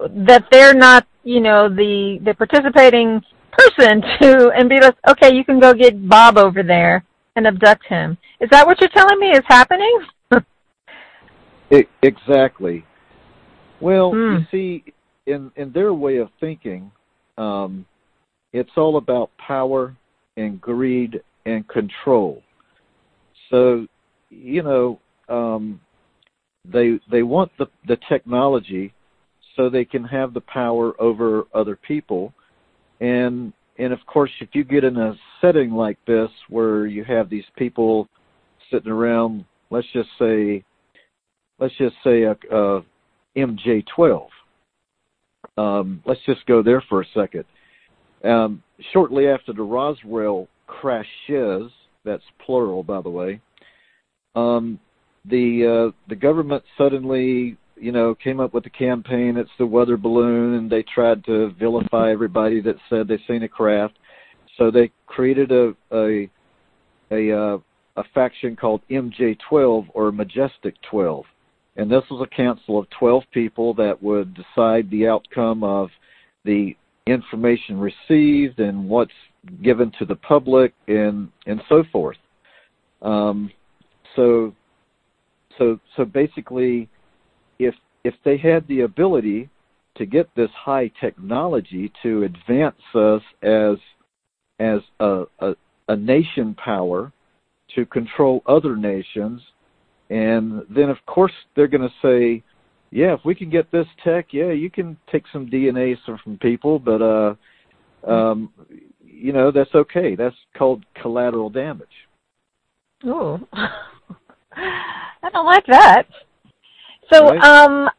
that 0.00 0.44
they're 0.50 0.74
not 0.74 1.06
you 1.22 1.40
know 1.40 1.68
the 1.68 2.18
the 2.24 2.34
participating 2.34 3.22
person 3.52 4.02
to 4.20 4.50
and 4.50 4.68
be 4.68 4.80
like 4.80 4.96
okay 5.08 5.34
you 5.34 5.44
can 5.44 5.60
go 5.60 5.72
get 5.72 6.08
Bob 6.08 6.36
over 6.36 6.62
there 6.62 7.04
and 7.36 7.46
abduct 7.46 7.86
him. 7.86 8.16
Is 8.40 8.48
that 8.50 8.66
what 8.66 8.80
you're 8.80 8.90
telling 8.90 9.18
me 9.18 9.30
is 9.30 9.42
happening? 9.46 10.00
it, 11.70 11.88
exactly. 12.02 12.84
Well, 13.80 14.12
hmm. 14.12 14.16
you 14.16 14.46
see, 14.50 14.92
in 15.26 15.50
in 15.56 15.72
their 15.72 15.94
way 15.94 16.18
of 16.18 16.28
thinking, 16.40 16.90
um, 17.38 17.86
it's 18.52 18.70
all 18.76 18.96
about 18.96 19.30
power 19.38 19.96
and 20.36 20.60
greed 20.60 21.20
and 21.46 21.66
control. 21.68 22.42
So, 23.50 23.86
you 24.30 24.62
know, 24.62 25.00
um, 25.28 25.80
they 26.64 26.98
they 27.10 27.22
want 27.22 27.50
the 27.58 27.66
the 27.86 27.98
technology 28.08 28.92
so 29.56 29.68
they 29.68 29.84
can 29.84 30.04
have 30.04 30.34
the 30.34 30.40
power 30.40 31.00
over 31.00 31.44
other 31.54 31.76
people, 31.76 32.32
and 33.00 33.52
and 33.78 33.92
of 33.92 33.98
course, 34.06 34.30
if 34.40 34.50
you 34.52 34.64
get 34.64 34.84
in 34.84 34.96
a 34.96 35.14
setting 35.40 35.72
like 35.72 35.98
this 36.06 36.30
where 36.48 36.86
you 36.86 37.04
have 37.04 37.28
these 37.28 37.44
people 37.56 38.08
sitting 38.70 38.90
around, 38.90 39.44
let's 39.70 39.86
just 39.92 40.08
say, 40.18 40.64
let's 41.58 41.76
just 41.76 41.96
say 42.04 42.22
a, 42.22 42.36
a 42.52 42.82
MJ12. 43.36 44.28
Um, 45.56 46.02
let's 46.06 46.20
just 46.26 46.44
go 46.46 46.62
there 46.62 46.82
for 46.88 47.02
a 47.02 47.06
second. 47.14 47.44
Um, 48.24 48.62
shortly 48.92 49.28
after 49.28 49.52
the 49.52 49.62
Roswell 49.62 50.48
crashes, 50.66 51.70
that's 52.04 52.22
plural, 52.44 52.82
by 52.82 53.00
the 53.00 53.10
way, 53.10 53.40
um, 54.34 54.80
the 55.24 55.90
uh, 55.90 55.96
the 56.08 56.16
government 56.16 56.64
suddenly 56.76 57.56
you 57.76 57.92
know, 57.92 58.14
came 58.14 58.40
up 58.40 58.54
with 58.54 58.66
a 58.66 58.70
campaign. 58.70 59.36
It's 59.36 59.50
the 59.58 59.66
weather 59.66 59.96
balloon, 59.96 60.54
and 60.54 60.70
they 60.70 60.82
tried 60.82 61.24
to 61.26 61.50
vilify 61.58 62.10
everybody 62.10 62.60
that 62.62 62.76
said 62.88 63.08
they've 63.08 63.18
seen 63.26 63.42
a 63.42 63.48
craft. 63.48 63.98
So 64.56 64.70
they 64.70 64.90
created 65.06 65.50
a 65.52 65.74
a 65.92 66.30
a, 67.10 67.32
uh, 67.36 67.58
a 67.96 68.04
faction 68.14 68.56
called 68.56 68.80
MJ12 68.90 69.88
or 69.92 70.10
Majestic 70.10 70.74
12, 70.90 71.24
and 71.76 71.90
this 71.90 72.04
was 72.10 72.24
a 72.24 72.36
council 72.36 72.78
of 72.78 72.88
12 72.98 73.24
people 73.32 73.74
that 73.74 74.02
would 74.02 74.34
decide 74.34 74.90
the 74.90 75.08
outcome 75.08 75.64
of 75.64 75.88
the 76.44 76.76
information 77.06 77.78
received 77.78 78.60
and 78.60 78.88
what's 78.88 79.12
given 79.62 79.92
to 79.98 80.04
the 80.04 80.14
public 80.14 80.72
and 80.88 81.28
and 81.46 81.60
so 81.68 81.84
forth. 81.92 82.16
Um, 83.02 83.50
so, 84.16 84.54
so, 85.58 85.78
so 85.96 86.04
basically, 86.04 86.88
if 87.58 87.74
if 88.04 88.14
they 88.24 88.36
had 88.36 88.66
the 88.68 88.80
ability 88.80 89.48
to 89.96 90.06
get 90.06 90.28
this 90.34 90.50
high 90.54 90.90
technology 91.00 91.92
to 92.02 92.24
advance 92.24 92.80
us 92.94 93.22
as 93.42 93.76
as 94.58 94.80
a, 95.00 95.24
a, 95.40 95.54
a 95.88 95.96
nation 95.96 96.54
power 96.54 97.12
to 97.74 97.84
control 97.86 98.42
other 98.46 98.76
nations, 98.76 99.40
and 100.14 100.62
then 100.70 100.90
of 100.90 100.98
course 101.06 101.32
they're 101.56 101.66
going 101.66 101.88
to 101.88 101.94
say, 102.00 102.42
yeah, 102.90 103.14
if 103.14 103.20
we 103.24 103.34
can 103.34 103.50
get 103.50 103.72
this 103.72 103.86
tech, 104.04 104.26
yeah, 104.30 104.52
you 104.52 104.70
can 104.70 104.96
take 105.10 105.24
some 105.32 105.48
DNA 105.48 105.96
from 106.22 106.38
people, 106.38 106.78
but 106.78 107.02
uh, 107.02 107.34
um, 108.08 108.52
you 109.04 109.32
know 109.32 109.50
that's 109.50 109.74
okay. 109.74 110.14
That's 110.14 110.36
called 110.56 110.84
collateral 111.02 111.50
damage. 111.50 111.88
Oh, 113.04 113.40
I 114.52 115.30
don't 115.32 115.46
like 115.46 115.66
that. 115.66 116.04
So, 117.12 117.30
right. 117.30 117.42
um, 117.42 117.90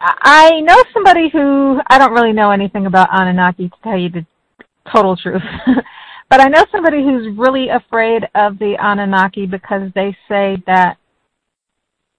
I 0.00 0.60
know 0.62 0.82
somebody 0.92 1.30
who 1.32 1.80
I 1.88 1.98
don't 1.98 2.12
really 2.12 2.32
know 2.32 2.50
anything 2.50 2.86
about 2.86 3.08
Anunnaki 3.12 3.68
to 3.68 3.76
tell 3.84 3.96
you 3.96 4.08
the 4.08 4.26
total 4.92 5.16
truth. 5.16 5.42
but 6.28 6.40
I 6.40 6.48
know 6.48 6.66
somebody 6.72 7.04
who's 7.04 7.38
really 7.38 7.68
afraid 7.68 8.24
of 8.34 8.58
the 8.58 8.74
Anunnaki 8.80 9.46
because 9.46 9.92
they 9.94 10.16
say 10.28 10.60
that 10.66 10.96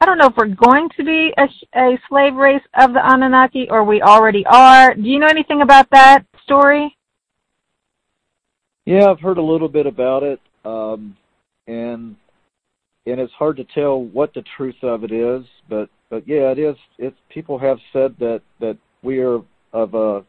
I 0.04 0.06
don't 0.06 0.18
know 0.18 0.28
if 0.28 0.36
we're 0.36 0.48
going 0.48 0.90
to 0.98 1.04
be 1.06 1.32
a, 1.38 1.48
a 1.80 1.98
slave 2.10 2.36
race 2.36 2.62
of 2.78 2.92
the 2.92 3.00
Anunnaki 3.02 3.68
or 3.70 3.86
we 3.86 4.02
already 4.02 4.46
are. 4.46 4.94
Do 4.94 5.02
you 5.02 5.18
know 5.18 5.28
anything 5.28 5.62
about 5.62 5.90
that 5.92 6.26
story? 6.44 6.94
Yeah, 8.84 9.10
I've 9.10 9.22
heard 9.22 9.38
a 9.38 9.42
little 9.42 9.70
bit 9.70 9.86
about 9.86 10.24
it, 10.24 10.42
um, 10.66 11.16
and 11.68 12.18
and 13.06 13.22
it's 13.22 13.32
hard 13.32 13.56
to 13.56 13.64
tell 13.64 14.04
what 14.04 14.34
the 14.34 14.44
truth 14.58 14.76
of 14.84 15.06
it 15.06 15.14
is, 15.14 15.46
but 15.70 15.88
but 16.10 16.28
yeah, 16.28 16.52
it 16.52 16.60
is. 16.60 16.76
It's 16.98 17.16
people 17.30 17.58
have 17.58 17.78
said 17.94 18.14
that 18.20 18.42
that 18.60 18.78
we 19.04 19.20
are 19.20 19.40
of 19.72 19.94
a, 19.94 20.26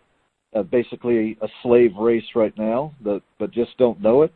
a 0.52 0.62
basically 0.62 1.36
a 1.42 1.48
slave 1.64 1.96
race 1.98 2.36
right 2.36 2.56
now, 2.56 2.94
that 3.02 3.22
but 3.40 3.50
just 3.50 3.76
don't 3.78 4.00
know 4.00 4.22
it, 4.22 4.34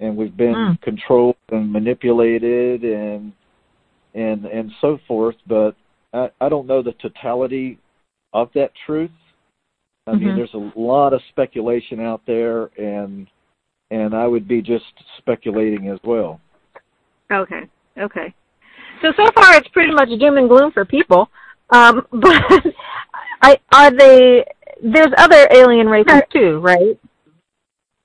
and 0.00 0.16
we've 0.16 0.36
been 0.36 0.54
mm. 0.54 0.82
controlled 0.82 1.36
and 1.52 1.72
manipulated 1.72 2.82
and 2.82 3.32
and 4.14 4.44
and 4.46 4.70
so 4.80 4.98
forth. 5.06 5.36
But 5.46 5.74
I, 6.12 6.30
I 6.40 6.48
don't 6.48 6.66
know 6.66 6.82
the 6.82 6.92
totality 6.92 7.78
of 8.32 8.50
that 8.54 8.72
truth. 8.86 9.10
I 10.06 10.12
mm-hmm. 10.12 10.24
mean, 10.24 10.36
there's 10.36 10.54
a 10.54 10.78
lot 10.78 11.12
of 11.12 11.20
speculation 11.30 12.00
out 12.00 12.22
there, 12.26 12.70
and 12.78 13.26
and 13.90 14.14
I 14.14 14.26
would 14.26 14.48
be 14.48 14.62
just 14.62 14.84
speculating 15.18 15.88
as 15.88 15.98
well. 16.04 16.40
Okay. 17.30 17.68
Okay. 17.98 18.34
So 19.00 19.12
so 19.16 19.26
far 19.34 19.54
it's 19.54 19.68
pretty 19.68 19.92
much 19.92 20.08
doom 20.18 20.38
and 20.38 20.48
gloom 20.48 20.72
for 20.72 20.84
people. 20.84 21.28
Um, 21.70 22.06
but 22.12 22.42
I 23.42 23.58
are 23.72 23.90
they 23.90 24.44
there's 24.82 25.12
other 25.16 25.46
alien 25.50 25.88
races 25.88 26.22
too, 26.32 26.58
right? 26.60 26.98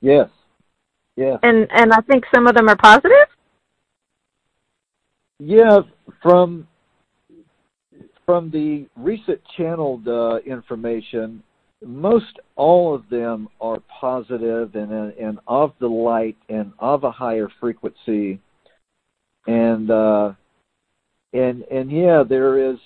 Yes. 0.02 0.30
Yeah. 1.16 1.38
And 1.44 1.68
and 1.72 1.92
I 1.94 2.02
think 2.02 2.26
some 2.34 2.48
of 2.48 2.56
them 2.56 2.70
are 2.70 2.76
positive? 2.76 3.28
Yeah, 5.40 5.82
from 6.22 6.68
from 8.26 8.50
the 8.52 8.86
recent 8.98 9.40
channeled 9.56 10.08
uh, 10.08 10.40
information, 10.46 11.42
most 11.86 12.40
all 12.56 12.94
of 12.94 13.08
them 13.10 13.48
are 13.62 13.82
positive 14.00 14.76
and 14.76 14.92
and 14.92 15.40
of 15.48 15.74
the 15.80 15.88
light 15.88 16.38
and 16.50 16.72
of 16.80 17.04
a 17.04 17.12
higher 17.12 17.50
frequency 17.60 18.40
and 19.48 19.90
uh, 19.90 20.34
and 21.34 21.64
and 21.64 21.92
yeah, 21.92 22.24
there 22.28 22.72
is, 22.72 22.78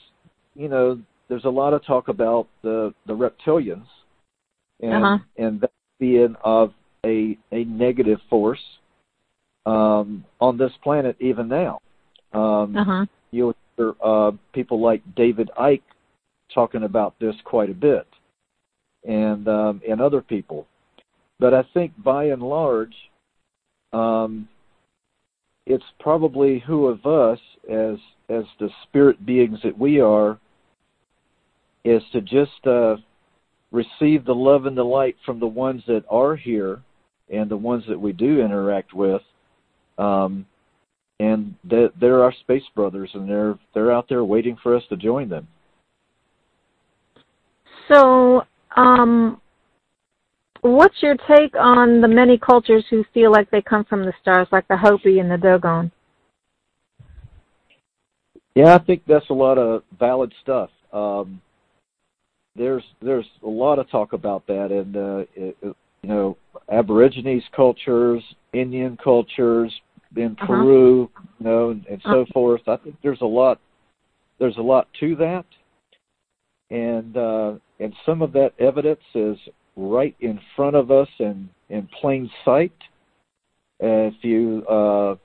you 0.55 0.69
know, 0.69 0.99
there's 1.27 1.45
a 1.45 1.49
lot 1.49 1.73
of 1.73 1.83
talk 1.85 2.07
about 2.07 2.47
the 2.61 2.93
the 3.07 3.13
reptilians, 3.13 3.87
and 4.81 5.03
uh-huh. 5.03 5.17
and 5.37 5.61
that 5.61 5.71
being 5.99 6.35
of 6.43 6.73
a 7.05 7.37
a 7.51 7.63
negative 7.65 8.19
force 8.29 8.61
um, 9.65 10.23
on 10.39 10.57
this 10.57 10.71
planet 10.83 11.15
even 11.19 11.47
now. 11.47 11.79
Um, 12.33 12.75
uh-huh. 12.75 13.05
You 13.31 13.53
hear 13.77 13.93
uh, 14.03 14.31
people 14.53 14.81
like 14.81 15.01
David 15.15 15.49
Icke 15.59 15.81
talking 16.53 16.83
about 16.83 17.15
this 17.19 17.35
quite 17.43 17.69
a 17.69 17.73
bit, 17.73 18.07
and 19.07 19.47
um, 19.47 19.81
and 19.87 20.01
other 20.01 20.21
people. 20.21 20.67
But 21.39 21.53
I 21.53 21.63
think 21.73 21.91
by 22.03 22.25
and 22.25 22.41
large, 22.41 22.95
um, 23.93 24.47
it's 25.65 25.83
probably 25.99 26.59
who 26.59 26.87
of 26.87 27.05
us 27.05 27.39
as 27.69 27.97
as 28.29 28.45
the 28.59 28.69
spirit 28.83 29.25
beings 29.25 29.59
that 29.63 29.77
we 29.77 29.99
are 29.99 30.39
is 31.83 32.03
to 32.11 32.21
just 32.21 32.65
uh, 32.65 32.95
receive 33.71 34.25
the 34.25 34.35
love 34.35 34.65
and 34.65 34.77
the 34.77 34.83
light 34.83 35.15
from 35.25 35.39
the 35.39 35.47
ones 35.47 35.81
that 35.87 36.03
are 36.09 36.35
here 36.35 36.81
and 37.31 37.49
the 37.49 37.57
ones 37.57 37.83
that 37.87 37.99
we 37.99 38.11
do 38.13 38.41
interact 38.41 38.93
with 38.93 39.21
um, 39.97 40.45
and 41.21 41.55
that 41.63 41.91
they're 41.99 42.23
our 42.23 42.33
space 42.41 42.63
brothers 42.75 43.09
and 43.13 43.29
they're 43.29 43.57
they're 43.73 43.91
out 43.91 44.07
there 44.09 44.23
waiting 44.23 44.57
for 44.61 44.75
us 44.75 44.83
to 44.89 44.97
join 44.97 45.29
them 45.29 45.47
so 47.87 48.43
um 48.75 49.41
what's 50.61 51.01
your 51.01 51.15
take 51.27 51.55
on 51.55 52.01
the 52.01 52.07
many 52.07 52.37
cultures 52.37 52.85
who 52.89 53.03
feel 53.13 53.31
like 53.31 53.49
they 53.51 53.61
come 53.61 53.83
from 53.83 54.05
the 54.05 54.13
stars, 54.21 54.47
like 54.51 54.67
the 54.67 54.77
Hopi 54.77 55.19
and 55.19 55.29
the 55.29 55.37
Dogon? 55.37 55.91
Yeah, 58.55 58.75
I 58.75 58.79
think 58.79 59.03
that's 59.07 59.29
a 59.29 59.33
lot 59.33 59.57
of 59.57 59.83
valid 59.99 60.33
stuff. 60.41 60.69
Um, 60.93 61.41
there's 62.55 62.83
there's 63.01 63.25
a 63.43 63.49
lot 63.49 63.79
of 63.79 63.89
talk 63.89 64.13
about 64.13 64.45
that, 64.47 64.71
and 64.71 64.95
uh, 64.97 65.25
it, 65.35 65.57
it, 65.61 65.75
you 66.03 66.09
know, 66.09 66.37
Aborigines 66.69 67.43
cultures, 67.55 68.21
Indian 68.53 68.97
cultures, 69.01 69.71
in 70.17 70.33
uh-huh. 70.33 70.47
Peru, 70.47 71.09
and, 72.03 72.13
so 72.13 72.21
uh-huh. 72.21 72.31
forth. 72.33 72.61
I 72.67 72.77
think 72.77 72.97
there's 73.01 73.21
a 73.21 73.25
lot 73.25 73.59
there's 74.39 74.57
a 74.57 74.61
lot 74.61 74.87
to 74.99 75.15
that, 75.17 75.45
and 76.69 77.15
uh, 77.15 77.53
and 77.79 77.93
some 78.05 78.21
of 78.21 78.33
that 78.33 78.53
evidence 78.59 79.01
is 79.13 79.37
right 79.75 80.15
in 80.19 80.39
front 80.55 80.75
of 80.75 80.91
us 80.91 81.07
and 81.19 81.47
in 81.69 81.87
plain 82.01 82.29
sight. 82.43 82.73
Uh, 83.81 84.09
if 84.09 84.15
you 84.21 84.65
uh, 84.67 85.15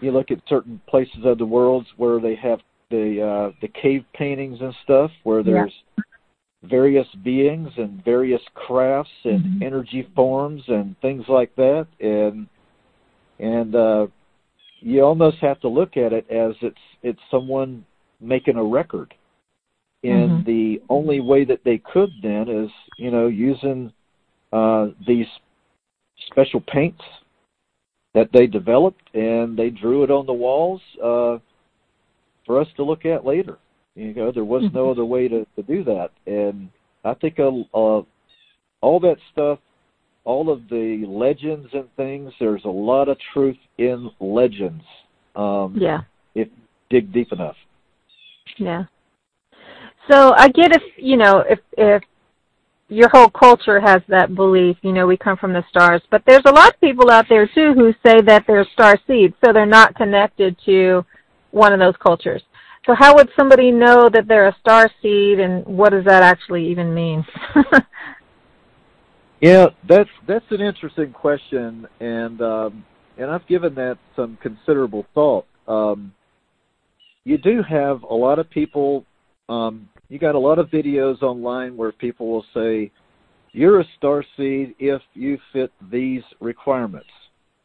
you 0.00 0.10
look 0.10 0.30
at 0.30 0.38
certain 0.48 0.80
places 0.88 1.20
of 1.24 1.38
the 1.38 1.46
world 1.46 1.86
where 1.96 2.20
they 2.20 2.34
have 2.34 2.60
the 2.90 3.22
uh, 3.22 3.52
the 3.60 3.68
cave 3.68 4.04
paintings 4.14 4.58
and 4.60 4.74
stuff, 4.84 5.10
where 5.24 5.42
there's 5.42 5.72
yeah. 5.98 6.04
various 6.62 7.08
beings 7.22 7.70
and 7.76 8.02
various 8.04 8.42
crafts 8.54 9.10
and 9.24 9.44
mm-hmm. 9.44 9.62
energy 9.62 10.08
forms 10.14 10.62
and 10.68 10.98
things 11.00 11.24
like 11.28 11.54
that, 11.56 11.86
and 12.00 12.46
and 13.38 13.74
uh, 13.74 14.06
you 14.84 15.02
almost 15.02 15.38
have 15.38 15.60
to 15.60 15.68
look 15.68 15.96
at 15.96 16.12
it 16.12 16.26
as 16.30 16.54
it's 16.60 16.76
it's 17.02 17.20
someone 17.30 17.84
making 18.20 18.56
a 18.56 18.64
record 18.64 19.14
and 20.04 20.30
mm-hmm. 20.30 20.44
the 20.44 20.82
only 20.90 21.20
way 21.20 21.46
that 21.46 21.60
they 21.64 21.78
could 21.78 22.10
then 22.22 22.48
is, 22.48 22.70
you 22.98 23.10
know, 23.10 23.26
using 23.26 23.90
uh, 24.52 24.88
these 25.06 25.26
special 26.30 26.60
paints 26.60 27.00
that 28.12 28.28
they 28.32 28.46
developed 28.46 29.02
and 29.14 29.58
they 29.58 29.70
drew 29.70 30.04
it 30.04 30.10
on 30.10 30.26
the 30.26 30.32
walls 30.32 30.82
uh, 31.02 31.38
for 32.44 32.60
us 32.60 32.68
to 32.76 32.84
look 32.84 33.06
at 33.06 33.24
later. 33.24 33.58
You 33.94 34.12
know, 34.12 34.30
there 34.30 34.44
was 34.44 34.64
mm-hmm. 34.64 34.76
no 34.76 34.90
other 34.90 35.06
way 35.06 35.26
to, 35.26 35.46
to 35.56 35.62
do 35.62 35.82
that. 35.84 36.10
And 36.26 36.68
I 37.02 37.14
think 37.14 37.38
uh, 37.38 37.48
uh, 37.74 38.02
all 38.82 39.00
that 39.00 39.16
stuff, 39.32 39.58
all 40.24 40.50
of 40.50 40.68
the 40.68 41.04
legends 41.06 41.68
and 41.72 41.84
things, 41.96 42.32
there's 42.40 42.64
a 42.64 42.68
lot 42.68 43.08
of 43.08 43.18
truth 43.32 43.56
in 43.78 44.10
legends. 44.20 44.84
Um, 45.36 45.76
yeah. 45.78 46.00
If 46.34 46.48
dig 46.90 47.12
deep 47.12 47.32
enough. 47.32 47.56
Yeah. 48.56 48.84
So 50.10 50.34
I 50.36 50.48
get 50.48 50.72
if 50.72 50.82
you 50.96 51.16
know 51.16 51.44
if 51.48 51.58
if 51.76 52.02
your 52.88 53.08
whole 53.08 53.28
culture 53.28 53.80
has 53.80 54.02
that 54.08 54.34
belief, 54.34 54.76
you 54.82 54.92
know, 54.92 55.06
we 55.06 55.16
come 55.16 55.36
from 55.36 55.52
the 55.52 55.64
stars. 55.68 56.02
But 56.10 56.22
there's 56.26 56.42
a 56.44 56.52
lot 56.52 56.74
of 56.74 56.80
people 56.80 57.10
out 57.10 57.26
there 57.28 57.46
too 57.46 57.72
who 57.74 57.92
say 58.04 58.20
that 58.22 58.44
they're 58.46 58.66
star 58.72 58.96
seeds, 59.06 59.34
so 59.44 59.52
they're 59.52 59.66
not 59.66 59.94
connected 59.94 60.56
to 60.66 61.04
one 61.50 61.72
of 61.72 61.80
those 61.80 61.94
cultures. 62.02 62.42
So 62.86 62.94
how 62.94 63.14
would 63.14 63.30
somebody 63.34 63.70
know 63.70 64.10
that 64.12 64.28
they're 64.28 64.48
a 64.48 64.56
star 64.60 64.90
seed, 65.00 65.40
and 65.40 65.64
what 65.64 65.90
does 65.90 66.04
that 66.04 66.22
actually 66.22 66.68
even 66.68 66.94
mean? 66.94 67.24
yeah, 69.44 69.66
that's 69.86 70.10
that's 70.26 70.44
an 70.50 70.62
interesting 70.62 71.12
question, 71.12 71.86
and 72.00 72.40
um, 72.40 72.84
and 73.18 73.30
I've 73.30 73.46
given 73.46 73.74
that 73.74 73.98
some 74.16 74.38
considerable 74.40 75.04
thought. 75.14 75.46
Um, 75.68 76.14
you 77.24 77.36
do 77.36 77.62
have 77.62 78.02
a 78.04 78.14
lot 78.14 78.38
of 78.38 78.48
people 78.48 79.04
um, 79.48 79.88
you 80.08 80.18
got 80.18 80.34
a 80.34 80.38
lot 80.38 80.58
of 80.58 80.68
videos 80.68 81.22
online 81.22 81.76
where 81.76 81.92
people 81.92 82.28
will 82.28 82.46
say, 82.54 82.90
"You're 83.52 83.80
a 83.80 83.84
star 83.98 84.24
seed 84.36 84.74
if 84.78 85.02
you 85.12 85.38
fit 85.52 85.70
these 85.90 86.22
requirements," 86.40 87.10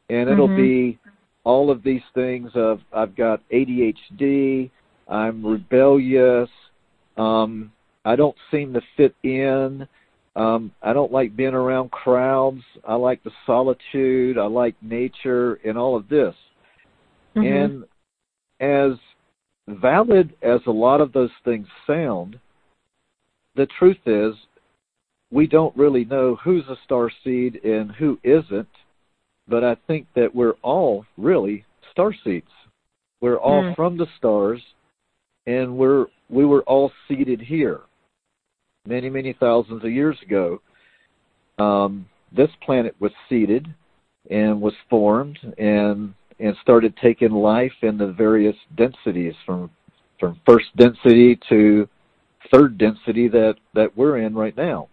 and 0.10 0.30
it'll 0.30 0.50
mm-hmm. 0.50 0.58
be 0.58 1.00
all 1.46 1.72
of 1.72 1.82
these 1.82 2.02
things 2.14 2.52
of 2.56 2.82
I've 2.92 3.16
got 3.16 3.42
ADHD, 3.52 4.70
I'm 5.08 5.46
rebellious, 5.46 6.50
um, 7.18 7.72
I 8.04 8.18
don't 8.18 8.36
seem 8.52 8.74
to 8.74 8.82
fit 8.98 9.16
in. 9.24 9.88
Um, 10.40 10.72
I 10.82 10.94
don't 10.94 11.12
like 11.12 11.36
being 11.36 11.54
around 11.54 11.92
crowds. 11.92 12.62
I 12.88 12.96
like 12.96 13.22
the 13.24 13.32
solitude. 13.46 14.38
I 14.38 14.46
like 14.46 14.74
nature 14.82 15.56
and 15.66 15.78
all 15.78 15.98
of 15.98 16.08
this. 16.08 16.34
Mm-hmm. 17.36 17.84
And 18.62 18.92
as 18.94 18.98
valid 19.68 20.34
as 20.42 20.62
a 20.66 20.72
lot 20.72 21.02
of 21.02 21.12
those 21.12 21.30
things 21.44 21.68
sound, 21.86 22.40
the 23.56 23.68
truth 23.78 24.00
is 24.06 24.34
we 25.30 25.46
don't 25.46 25.76
really 25.76 26.06
know 26.06 26.38
who's 26.42 26.66
a 26.70 26.78
star 26.86 27.12
seed 27.22 27.60
and 27.66 27.92
who 27.92 28.18
isn't, 28.24 28.70
but 29.46 29.66
I 29.66 29.76
think 29.88 30.08
that 30.16 30.34
we're 30.34 30.56
all 30.62 31.06
really 31.18 31.66
star 31.92 32.14
seeds. 32.24 32.48
We're 33.20 33.40
all 33.40 33.64
mm. 33.64 33.76
from 33.76 33.98
the 33.98 34.08
stars 34.18 34.62
and 35.46 35.78
we're 35.78 36.06
we 36.30 36.46
were 36.46 36.62
all 36.62 36.94
seated 37.10 37.42
here 37.42 37.82
many, 38.86 39.10
many 39.10 39.34
thousands 39.40 39.84
of 39.84 39.92
years 39.92 40.18
ago. 40.22 40.62
Um, 41.58 42.08
this 42.36 42.50
planet 42.66 42.96
was 43.00 43.12
seeded 43.28 43.68
and 44.30 44.62
was 44.62 44.74
formed 44.90 45.40
and 45.58 46.14
and 46.42 46.56
started 46.62 46.96
taking 47.02 47.32
life 47.32 47.74
in 47.82 47.98
the 47.98 48.14
various 48.14 48.56
densities 48.78 49.34
from 49.46 49.70
from 50.20 50.40
first 50.48 50.68
density 50.78 51.38
to 51.50 51.88
third 52.52 52.78
density 52.78 53.28
that 53.28 53.56
that 53.74 53.96
we're 53.98 54.20
in 54.20 54.34
right 54.36 54.56
now. 54.56 54.88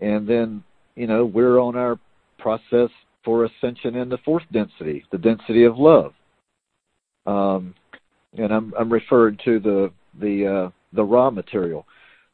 And 0.00 0.26
then 0.26 0.62
you 0.94 1.06
know 1.06 1.24
we're 1.24 1.58
on 1.58 1.76
our 1.76 1.98
process 2.38 2.90
for 3.24 3.44
ascension 3.44 3.96
in 3.96 4.08
the 4.08 4.18
fourth 4.18 4.44
density 4.52 5.04
the 5.10 5.18
density 5.18 5.64
of 5.64 5.76
love. 5.78 6.12
Um 7.26 7.74
and 8.36 8.52
i'm 8.52 8.72
i'm 8.78 8.92
referring 8.92 9.38
to 9.44 9.58
the 9.60 9.92
the 10.20 10.46
uh 10.46 10.70
the 10.92 11.04
Ra 11.04 11.30
material 11.30 11.86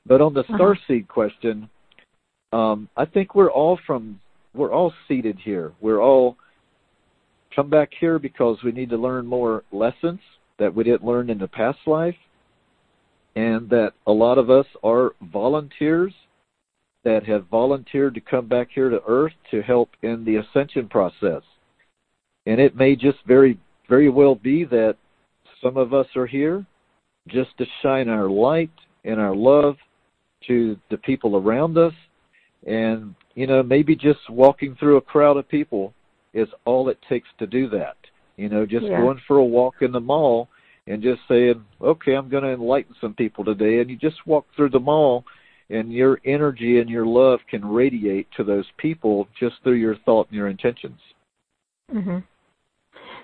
but 0.07 0.21
on 0.21 0.35
the 0.35 0.41
uh-huh. 0.41 0.57
star 0.57 0.79
seed 0.87 1.09
question 1.09 1.69
um 2.53 2.89
i 2.97 3.05
think 3.05 3.35
we're 3.35 3.51
all 3.51 3.79
from 3.87 4.21
we're 4.55 4.73
all 4.73 4.93
seated 5.07 5.39
here 5.43 5.73
we're 5.81 6.01
all 6.01 6.37
come 7.55 7.69
back 7.69 7.91
here 7.99 8.19
because 8.19 8.59
we 8.63 8.73
need 8.73 8.91
to 8.91 8.97
learn 8.97 9.27
more 9.27 9.65
lessons 9.73 10.21
that 10.59 10.75
we 10.75 10.85
didn't 10.85 11.05
learn 11.05 11.31
in 11.31 11.39
the 11.39 11.49
past 11.49 11.79
life, 11.87 12.17
and 13.35 13.69
that 13.71 13.93
a 14.07 14.13
lot 14.13 14.39
of 14.39 14.51
us 14.51 14.67
are 14.85 15.13
volunteers 15.33 16.13
that 17.03 17.25
have 17.27 17.47
volunteered 17.47 18.15
to 18.15 18.21
come 18.21 18.47
back 18.47 18.69
here 18.73 18.91
to 18.91 19.03
Earth 19.09 19.33
to 19.51 19.63
help 19.63 19.89
in 20.03 20.25
the 20.25 20.37
ascension 20.37 20.87
process. 20.89 21.43
And 22.47 22.61
it 22.61 22.77
may 22.77 22.95
just 22.95 23.19
very, 23.27 23.59
very 23.89 24.11
well 24.11 24.35
be 24.35 24.65
that 24.65 24.97
some 25.63 25.77
of 25.77 25.95
us 25.95 26.07
are 26.15 26.27
here 26.27 26.65
just 27.29 27.57
to 27.59 27.67
shine 27.83 28.09
our 28.09 28.29
light 28.29 28.71
and 29.05 29.19
our 29.19 29.35
love 29.35 29.77
to 30.47 30.77
the 30.91 30.97
people 30.99 31.37
around 31.37 31.79
us. 31.79 31.93
And, 32.67 33.15
you 33.35 33.47
know, 33.47 33.63
maybe 33.63 33.97
just 33.97 34.29
walking 34.29 34.77
through 34.79 34.97
a 34.97 35.03
crowd 35.03 35.37
of 35.37 35.49
people 35.49 35.95
is 36.35 36.49
all 36.65 36.89
it 36.89 36.99
takes 37.09 37.29
to 37.39 37.47
do 37.47 37.69
that. 37.71 37.97
You 38.37 38.49
know, 38.49 38.67
just 38.67 38.87
yeah. 38.87 39.01
going 39.01 39.21
for 39.27 39.39
a 39.39 39.45
walk 39.45 39.77
in 39.81 39.93
the 39.93 40.01
mall 40.01 40.49
and 40.87 41.03
just 41.03 41.21
saying, 41.29 41.65
okay, 41.81 42.15
I'm 42.15 42.29
going 42.29 42.43
to 42.43 42.53
enlighten 42.53 42.95
some 43.01 43.15
people 43.15 43.45
today. 43.45 43.81
And 43.81 43.91
you 43.91 43.97
just 43.97 44.27
walk 44.27 44.47
through 44.57 44.71
the 44.71 44.81
mall 44.81 45.25
and 45.71 45.93
your 45.93 46.21
energy 46.25 46.81
and 46.81 46.91
your 46.91 47.07
love 47.07 47.41
can 47.49 47.65
radiate 47.65 48.29
to 48.37 48.45
those 48.45 48.67
people 48.77 49.29
just 49.39 49.57
through 49.63 49.75
your 49.75 49.97
thought 50.05 50.29
and 50.29 50.37
your 50.37 50.49
intentions. 50.49 50.99
Mm-hmm. 51.95 52.19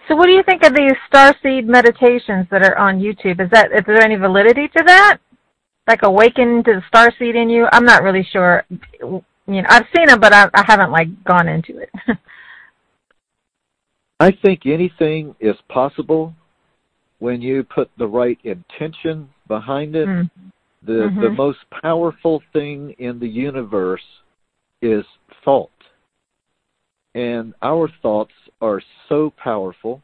So, 0.09 0.15
what 0.15 0.27
do 0.27 0.33
you 0.33 0.43
think 0.45 0.63
of 0.63 0.75
these 0.75 0.93
starseed 1.13 1.67
meditations 1.67 2.47
that 2.51 2.63
are 2.63 2.79
on 2.79 3.01
YouTube? 3.01 3.41
Is 3.41 3.51
that 3.51 3.73
is 3.73 3.83
there 3.87 4.01
any 4.01 4.15
validity 4.15 4.69
to 4.69 4.85
that? 4.87 5.19
Like 5.87 6.01
awakened 6.03 6.65
to 6.65 6.75
the 6.75 6.83
star 6.89 7.13
seed 7.19 7.37
in 7.37 7.49
you? 7.49 7.67
I'm 7.73 7.85
not 7.85 8.03
really 8.03 8.27
sure. 8.33 8.65
You 9.01 9.23
know, 9.47 9.63
I've 9.69 9.87
seen 9.95 10.07
them, 10.07 10.21
but 10.21 10.33
I, 10.33 10.49
I 10.53 10.65
haven't 10.67 10.91
like 10.91 11.09
gone 11.25 11.49
into 11.49 11.79
it. 11.79 11.91
I 14.21 14.33
think 14.45 14.67
anything 14.67 15.37
is 15.41 15.57
possible 15.69 16.35
when 17.19 17.41
you 17.43 17.63
put 17.63 17.91
the 17.99 18.07
right 18.07 18.39
intention 18.45 19.29
behind 19.47 19.95
it. 19.95 20.09
Mm. 20.09 20.31
The 20.83 20.93
mm-hmm. 20.93 21.21
the 21.21 21.31
most 21.31 21.59
powerful 21.83 22.43
thing 22.53 22.95
in 22.99 23.19
the 23.19 23.29
universe 23.29 24.03
is 24.83 25.05
thought. 25.45 25.71
And 27.15 27.55
our 27.63 27.89
thoughts 28.03 28.33
are 28.61 28.83
so 29.09 29.33
powerful 29.37 30.03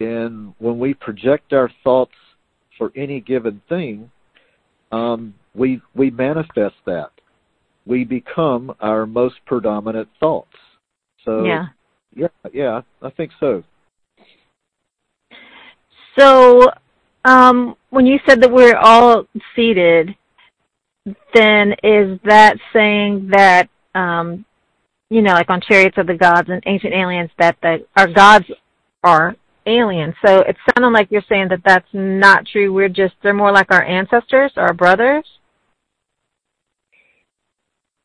and 0.00 0.54
when 0.58 0.78
we 0.78 0.94
project 0.94 1.52
our 1.52 1.70
thoughts 1.82 2.12
for 2.76 2.92
any 2.94 3.20
given 3.20 3.62
thing, 3.68 4.10
um, 4.96 5.34
we 5.54 5.80
we 5.94 6.10
manifest 6.10 6.76
that. 6.86 7.10
We 7.86 8.04
become 8.04 8.74
our 8.80 9.06
most 9.06 9.36
predominant 9.46 10.08
thoughts. 10.18 10.56
So 11.24 11.44
yeah. 11.44 11.66
Yeah, 12.16 12.28
yeah, 12.52 12.80
I 13.02 13.10
think 13.10 13.30
so. 13.38 13.62
So, 16.18 16.70
um, 17.26 17.76
when 17.90 18.06
you 18.06 18.18
said 18.26 18.40
that 18.40 18.50
we're 18.50 18.76
all 18.76 19.26
seated, 19.54 20.16
then 21.34 21.74
is 21.82 22.18
that 22.24 22.56
saying 22.72 23.28
that, 23.32 23.68
um, 23.94 24.46
you 25.10 25.20
know, 25.20 25.34
like 25.34 25.50
on 25.50 25.60
Chariots 25.60 25.98
of 25.98 26.06
the 26.06 26.14
Gods 26.14 26.48
and 26.48 26.62
Ancient 26.64 26.94
Aliens, 26.94 27.30
that 27.38 27.56
the, 27.60 27.84
our 27.98 28.06
gods 28.06 28.46
are 29.04 29.36
aliens? 29.66 30.14
So 30.24 30.40
it 30.40 30.56
sounded 30.74 30.96
like 30.96 31.08
you're 31.10 31.22
saying 31.28 31.48
that 31.50 31.62
that's 31.64 31.88
not 31.92 32.46
true. 32.46 32.72
We're 32.72 32.88
just 32.88 33.14
they're 33.22 33.34
more 33.34 33.52
like 33.52 33.70
our 33.70 33.84
ancestors, 33.84 34.52
our 34.56 34.72
brothers. 34.72 35.24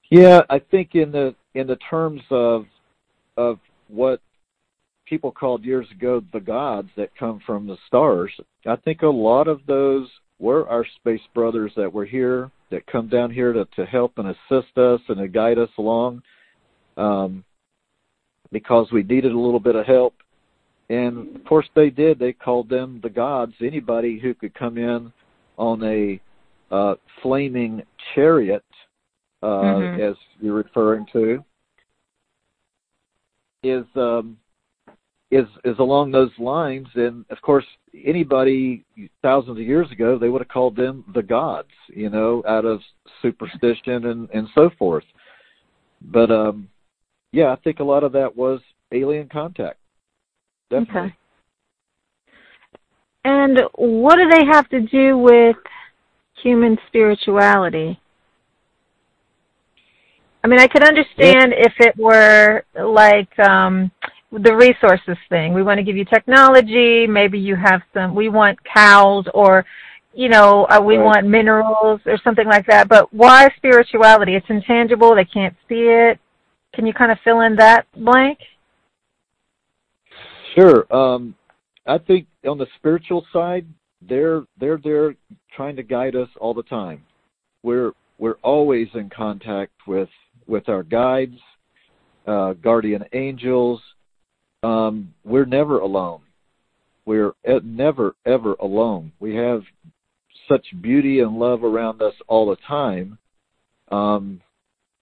Yeah, 0.09 0.41
I 0.49 0.59
think 0.59 0.95
in 0.95 1.11
the 1.11 1.35
in 1.53 1.67
the 1.67 1.77
terms 1.89 2.21
of 2.29 2.65
of 3.37 3.59
what 3.87 4.21
people 5.05 5.31
called 5.31 5.63
years 5.63 5.87
ago 5.91 6.23
the 6.31 6.39
gods 6.39 6.89
that 6.97 7.15
come 7.17 7.41
from 7.45 7.67
the 7.67 7.77
stars. 7.87 8.31
I 8.65 8.75
think 8.77 9.01
a 9.01 9.07
lot 9.07 9.47
of 9.47 9.61
those 9.67 10.07
were 10.39 10.67
our 10.67 10.85
space 10.97 11.21
brothers 11.33 11.71
that 11.75 11.91
were 11.91 12.05
here 12.05 12.49
that 12.71 12.87
come 12.87 13.07
down 13.07 13.29
here 13.29 13.53
to, 13.53 13.65
to 13.75 13.85
help 13.85 14.17
and 14.17 14.29
assist 14.29 14.77
us 14.77 14.99
and 15.07 15.17
to 15.17 15.27
guide 15.27 15.59
us 15.59 15.69
along 15.77 16.21
um, 16.97 17.43
because 18.51 18.87
we 18.91 19.03
needed 19.03 19.31
a 19.31 19.39
little 19.39 19.59
bit 19.59 19.75
of 19.75 19.85
help. 19.85 20.13
And 20.91 21.37
of 21.37 21.45
course, 21.45 21.67
they 21.73 21.89
did. 21.89 22.19
They 22.19 22.33
called 22.33 22.67
them 22.67 22.99
the 23.01 23.09
gods. 23.09 23.53
Anybody 23.61 24.19
who 24.19 24.33
could 24.33 24.53
come 24.53 24.77
in 24.77 25.13
on 25.57 25.81
a 25.83 26.19
uh, 26.69 26.95
flaming 27.21 27.81
chariot, 28.13 28.65
uh, 29.41 29.45
mm-hmm. 29.45 30.01
as 30.01 30.15
you're 30.41 30.53
referring 30.53 31.05
to, 31.13 31.45
is 33.63 33.85
um, 33.95 34.35
is 35.31 35.45
is 35.63 35.79
along 35.79 36.11
those 36.11 36.31
lines. 36.37 36.87
And 36.95 37.23
of 37.29 37.41
course, 37.41 37.65
anybody 38.05 38.83
thousands 39.21 39.59
of 39.59 39.65
years 39.65 39.89
ago, 39.91 40.19
they 40.19 40.27
would 40.27 40.41
have 40.41 40.49
called 40.49 40.75
them 40.75 41.05
the 41.13 41.23
gods, 41.23 41.71
you 41.87 42.09
know, 42.09 42.43
out 42.45 42.65
of 42.65 42.81
superstition 43.21 44.07
and 44.07 44.29
and 44.31 44.49
so 44.53 44.69
forth. 44.77 45.05
But 46.01 46.31
um, 46.31 46.67
yeah, 47.31 47.53
I 47.53 47.55
think 47.63 47.79
a 47.79 47.85
lot 47.85 48.03
of 48.03 48.11
that 48.11 48.35
was 48.35 48.59
alien 48.91 49.29
contact. 49.29 49.77
Definitely. 50.71 51.01
Okay. 51.01 51.15
And 53.23 53.59
what 53.75 54.15
do 54.15 54.27
they 54.29 54.45
have 54.51 54.67
to 54.69 54.81
do 54.81 55.17
with 55.17 55.57
human 56.41 56.77
spirituality? 56.87 57.99
I 60.43 60.47
mean, 60.47 60.59
I 60.59 60.67
could 60.67 60.83
understand 60.83 61.53
if 61.55 61.73
it 61.79 61.95
were 61.97 62.63
like 62.75 63.37
um, 63.37 63.91
the 64.31 64.55
resources 64.55 65.17
thing. 65.29 65.53
We 65.53 65.61
want 65.61 65.77
to 65.77 65.83
give 65.83 65.97
you 65.97 66.05
technology. 66.05 67.05
Maybe 67.05 67.37
you 67.37 67.55
have 67.55 67.81
some. 67.93 68.15
We 68.15 68.29
want 68.29 68.57
cows, 68.63 69.25
or 69.35 69.63
you 70.15 70.29
know, 70.29 70.65
uh, 70.65 70.81
we 70.81 70.97
right. 70.97 71.05
want 71.05 71.27
minerals 71.27 72.01
or 72.07 72.17
something 72.23 72.47
like 72.47 72.65
that. 72.65 72.89
But 72.89 73.13
why 73.13 73.49
spirituality? 73.55 74.35
It's 74.35 74.49
intangible. 74.49 75.13
They 75.15 75.25
can't 75.25 75.55
see 75.69 75.83
it. 75.89 76.19
Can 76.73 76.87
you 76.87 76.93
kind 76.93 77.11
of 77.11 77.19
fill 77.23 77.41
in 77.41 77.55
that 77.57 77.85
blank? 77.95 78.39
Sure. 80.55 80.91
Um, 80.93 81.35
I 81.85 81.97
think 81.97 82.27
on 82.47 82.57
the 82.57 82.67
spiritual 82.77 83.25
side, 83.31 83.65
they're 84.01 84.43
they're 84.59 84.79
there 84.83 85.15
trying 85.55 85.75
to 85.75 85.83
guide 85.83 86.15
us 86.15 86.29
all 86.39 86.53
the 86.53 86.63
time. 86.63 87.03
We're 87.63 87.91
we're 88.17 88.37
always 88.43 88.87
in 88.93 89.09
contact 89.09 89.73
with 89.87 90.09
with 90.47 90.69
our 90.69 90.83
guides, 90.83 91.37
uh, 92.27 92.53
guardian 92.53 93.03
angels. 93.13 93.81
Um, 94.63 95.13
we're 95.23 95.45
never 95.45 95.79
alone. 95.79 96.21
We're 97.05 97.33
never, 97.63 98.15
ever 98.25 98.53
alone. 98.59 99.11
We 99.19 99.35
have 99.35 99.63
such 100.47 100.65
beauty 100.81 101.21
and 101.21 101.37
love 101.37 101.63
around 101.63 102.01
us 102.01 102.13
all 102.27 102.49
the 102.49 102.57
time. 102.67 103.17
Um, 103.91 104.41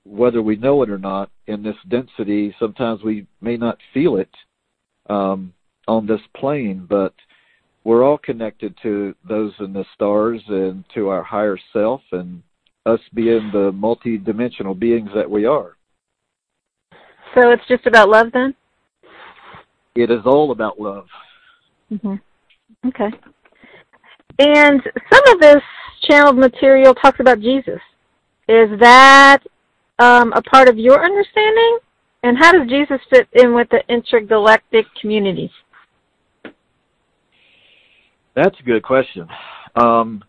whether 0.06 0.41
we 0.41 0.56
know 0.56 0.82
it 0.82 0.89
or 0.89 0.97
not, 0.97 1.30
in 1.47 1.62
this 1.62 1.76
density, 1.89 2.56
sometimes 2.58 3.04
we 3.04 3.28
may 3.41 3.58
not 3.58 3.78
feel 3.93 4.16
it 4.16 4.30
um, 5.10 5.53
on 5.88 6.05
this 6.05 6.22
plane, 6.36 6.86
but 6.89 7.14
we're 7.84 8.03
all 8.03 8.18
connected 8.18 8.78
to 8.84 9.16
those 9.28 9.53
in 9.60 9.74
the 9.74 9.86
stars 9.93 10.41
and 10.47 10.84
to 10.93 11.10
our 11.10 11.24
higher 11.24 11.57
self 11.74 12.01
and 12.12 12.43
us 12.86 12.99
being 13.14 13.49
the 13.51 13.72
multi-dimensional 13.74 14.76
beings 14.76 15.10
that 15.16 15.30
we 15.30 15.45
are. 15.45 15.76
So 17.36 17.51
it's 17.51 17.68
just 17.68 17.86
about 17.86 18.10
love 18.10 18.28
then? 18.34 18.55
It 19.95 20.12
is 20.12 20.22
all 20.26 20.51
about 20.51 20.80
love. 20.80 21.07
Mm-hmm. 21.91 22.16
Okay. 22.88 23.10
And 24.39 24.82
some 25.12 25.34
of 25.34 25.39
this 25.39 25.62
channeled 26.03 26.38
material 26.38 26.93
talks 26.95 27.20
about 27.20 27.39
Jesus. 27.39 27.80
Is 28.47 28.70
that 28.80 29.39
um, 29.99 30.32
a 30.34 30.41
part 30.41 30.70
of 30.70 30.78
your 30.78 31.03
understanding? 31.03 31.80
And 32.24 32.38
how 32.38 32.52
does 32.52 32.68
Jesus 32.68 33.00
fit 33.10 33.28
in 33.34 33.54
with 33.54 33.70
the 33.70 33.82
intergalactic 33.88 34.86
community? 35.00 35.52
That's 38.36 38.60
a 38.60 38.64
good 38.64 38.84
question. 38.84 39.28
Um, 39.76 40.24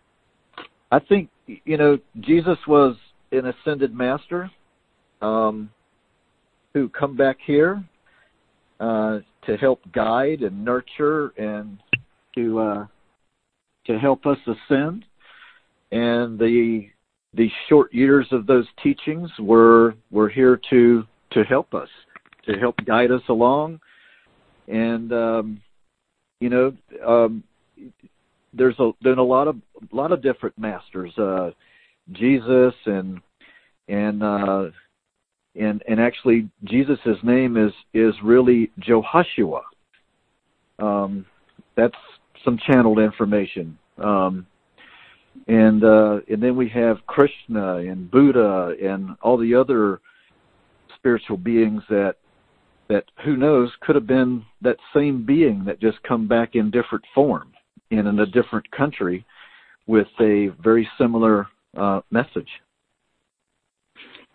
I 0.91 0.99
think 0.99 1.29
you 1.45 1.77
know 1.77 1.97
Jesus 2.21 2.57
was 2.67 2.95
an 3.31 3.47
ascended 3.47 3.93
master 3.93 4.49
um, 5.21 5.69
who 6.73 6.89
come 6.89 7.15
back 7.15 7.37
here 7.45 7.83
uh, 8.79 9.19
to 9.45 9.57
help 9.57 9.79
guide 9.93 10.41
and 10.41 10.63
nurture 10.63 11.29
and 11.37 11.77
to 12.35 12.59
uh, 12.59 12.85
to 13.85 13.99
help 13.99 14.25
us 14.25 14.37
ascend. 14.47 15.05
And 15.91 16.39
the 16.39 16.87
the 17.33 17.49
short 17.69 17.93
years 17.93 18.27
of 18.31 18.45
those 18.45 18.65
teachings 18.81 19.29
were 19.39 19.95
were 20.09 20.29
here 20.29 20.59
to 20.69 21.05
to 21.31 21.43
help 21.43 21.73
us, 21.73 21.89
to 22.45 22.53
help 22.53 22.75
guide 22.85 23.11
us 23.11 23.21
along. 23.29 23.79
And 24.67 25.11
um, 25.11 25.61
you 26.39 26.49
know, 26.49 26.73
um, 27.05 27.43
there's 28.53 28.79
a 28.79 28.91
been 29.01 29.17
a 29.17 29.23
lot 29.23 29.47
of 29.47 29.57
a 29.91 29.95
lot 29.95 30.11
of 30.11 30.21
different 30.21 30.57
masters, 30.57 31.17
uh, 31.17 31.51
Jesus 32.11 32.73
and 32.85 33.21
and 33.87 34.23
uh, 34.23 34.65
and 35.55 35.83
and 35.87 35.99
actually 35.99 36.49
Jesus's 36.63 37.17
name 37.23 37.57
is 37.57 37.73
is 37.93 38.13
really 38.23 38.71
Jehoshua. 38.79 39.61
Um, 40.79 41.25
that's 41.75 41.95
some 42.43 42.57
channeled 42.57 42.99
information. 42.99 43.77
Um, 43.97 44.47
and 45.47 45.83
uh, 45.83 46.19
and 46.29 46.41
then 46.41 46.55
we 46.55 46.69
have 46.69 46.97
Krishna 47.07 47.77
and 47.77 48.09
Buddha 48.09 48.75
and 48.83 49.15
all 49.21 49.37
the 49.37 49.55
other 49.55 50.01
spiritual 51.01 51.37
beings 51.37 51.81
that 51.89 52.15
that 52.87 53.05
who 53.23 53.37
knows 53.37 53.71
could 53.81 53.95
have 53.95 54.05
been 54.05 54.43
that 54.61 54.75
same 54.93 55.25
being 55.25 55.63
that 55.65 55.79
just 55.79 55.97
come 56.03 56.27
back 56.27 56.55
in 56.55 56.69
different 56.69 57.03
form 57.15 57.51
and 57.89 58.07
in 58.07 58.19
a 58.19 58.25
different 58.25 58.69
country 58.71 59.25
with 59.87 60.07
a 60.19 60.49
very 60.61 60.87
similar 60.97 61.47
uh, 61.77 62.01
message. 62.11 62.49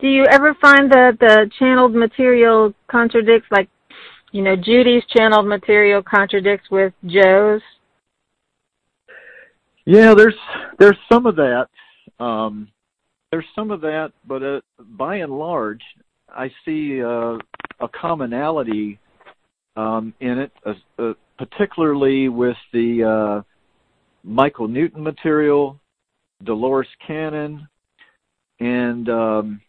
Do 0.01 0.09
you 0.09 0.25
ever 0.31 0.55
find 0.61 0.91
that 0.91 1.19
the 1.21 1.51
channeled 1.59 1.95
material 1.95 2.73
contradicts, 2.91 3.49
like, 3.51 3.69
you 4.33 4.43
know, 4.43 4.57
Judy's 4.57 5.03
channeled 5.15 5.47
material 5.47 6.03
contradicts 6.03 6.71
with 6.71 6.93
Joe's? 7.05 7.63
Yeah, 9.85 10.15
there's 10.15 10.35
there's 10.79 10.99
some 11.11 11.27
of 11.27 11.37
that. 11.37 11.69
Um, 12.19 12.69
there's 13.31 13.47
some 13.55 13.71
of 13.71 13.81
that, 13.83 14.13
but 14.27 14.43
uh, 14.43 14.61
by 14.97 15.17
and 15.17 15.39
large, 15.39 15.83
I 16.29 16.51
see 16.65 17.03
uh, 17.03 17.39
a 17.81 17.89
commonality 18.01 18.99
um, 19.77 20.15
in 20.21 20.39
it, 20.39 20.53
uh, 20.65 21.13
particularly 21.39 22.29
with 22.29 22.57
the 22.73 23.05
uh, 23.05 23.43
Michael 24.25 24.69
Newton 24.69 25.03
material, 25.03 25.79
Dolores 26.43 26.89
Cannon, 27.07 27.69
and 28.61 29.09
um, 29.09 29.61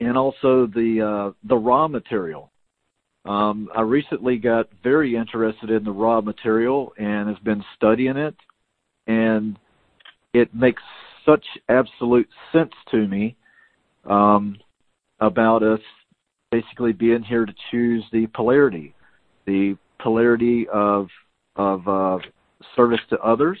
and 0.00 0.16
also 0.16 0.66
the 0.66 1.02
uh, 1.02 1.32
the 1.48 1.56
Ra 1.56 1.88
material. 1.88 2.50
Um, 3.24 3.68
I 3.74 3.80
recently 3.80 4.36
got 4.36 4.68
very 4.84 5.16
interested 5.16 5.70
in 5.70 5.82
the 5.82 5.90
Ra 5.90 6.20
material 6.20 6.92
and 6.96 7.28
has 7.28 7.38
been 7.38 7.64
studying 7.74 8.16
it, 8.16 8.36
and 9.06 9.58
it 10.32 10.54
makes 10.54 10.82
such 11.24 11.44
absolute 11.68 12.28
sense 12.52 12.72
to 12.92 13.08
me 13.08 13.36
um, 14.04 14.58
about 15.20 15.62
us 15.62 15.80
basically 16.50 16.92
being 16.92 17.22
here 17.22 17.46
to 17.46 17.54
choose 17.70 18.04
the 18.12 18.26
polarity, 18.28 18.94
the 19.46 19.76
polarity 20.00 20.66
of 20.72 21.08
of 21.56 21.88
uh, 21.88 22.18
service 22.74 23.00
to 23.08 23.18
others, 23.18 23.58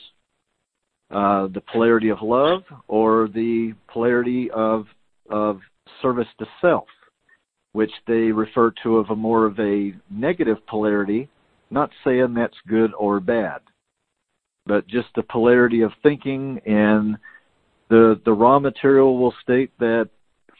uh, 1.10 1.48
the 1.48 1.62
polarity 1.72 2.10
of 2.10 2.18
love, 2.22 2.62
or 2.88 3.28
the 3.28 3.74
polarity 3.88 4.50
of 4.50 4.86
of 5.30 5.60
service 6.02 6.28
to 6.38 6.46
self, 6.60 6.86
which 7.72 7.92
they 8.06 8.30
refer 8.32 8.72
to 8.82 8.96
of 8.98 9.10
a 9.10 9.16
more 9.16 9.46
of 9.46 9.58
a 9.58 9.92
negative 10.10 10.58
polarity. 10.66 11.28
Not 11.70 11.90
saying 12.04 12.34
that's 12.34 12.56
good 12.68 12.92
or 12.96 13.18
bad, 13.18 13.60
but 14.66 14.86
just 14.86 15.08
the 15.16 15.22
polarity 15.24 15.80
of 15.80 15.92
thinking 16.02 16.60
and 16.64 17.16
the 17.88 18.20
the 18.24 18.32
Ra 18.32 18.58
material 18.58 19.18
will 19.18 19.34
state 19.42 19.70
that 19.78 20.08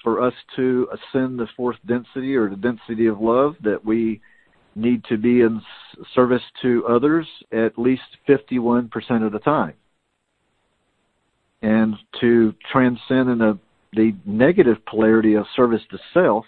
for 0.07 0.23
us 0.23 0.35
to 0.55 0.89
ascend 0.93 1.37
the 1.37 1.49
fourth 1.57 1.79
density 1.85 2.37
or 2.37 2.49
the 2.49 2.55
density 2.55 3.09
of 3.09 3.21
love 3.21 3.57
that 3.65 3.85
we 3.85 4.21
need 4.77 5.03
to 5.03 5.19
be 5.19 5.41
in 5.41 5.61
service 6.15 6.45
to 6.63 6.87
others 6.87 7.27
at 7.51 7.77
least 7.77 8.05
51% 8.29 8.89
of 9.27 9.33
the 9.33 9.41
time 9.41 9.75
and 11.61 11.97
to 12.21 12.55
transcend 12.71 13.31
in 13.31 13.41
a, 13.41 13.59
the 13.95 14.15
negative 14.25 14.77
polarity 14.87 15.35
of 15.35 15.45
service 15.57 15.83
to 15.91 15.99
self 16.15 16.45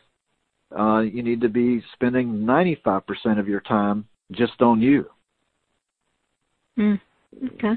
uh, 0.79 1.01
you 1.01 1.25
need 1.25 1.41
to 1.41 1.49
be 1.49 1.83
spending 1.95 2.29
95% 2.45 3.03
of 3.41 3.49
your 3.49 3.61
time 3.63 4.07
just 4.31 4.63
on 4.63 4.81
you 4.81 5.05
mm. 6.79 7.01
Okay. 7.55 7.75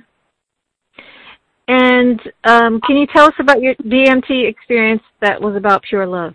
And 2.01 2.19
um, 2.45 2.81
can 2.81 2.97
you 2.97 3.05
tell 3.05 3.25
us 3.25 3.35
about 3.37 3.61
your 3.61 3.75
DMT 3.75 4.49
experience 4.49 5.03
that 5.21 5.39
was 5.39 5.55
about 5.55 5.83
pure 5.87 6.07
love? 6.07 6.33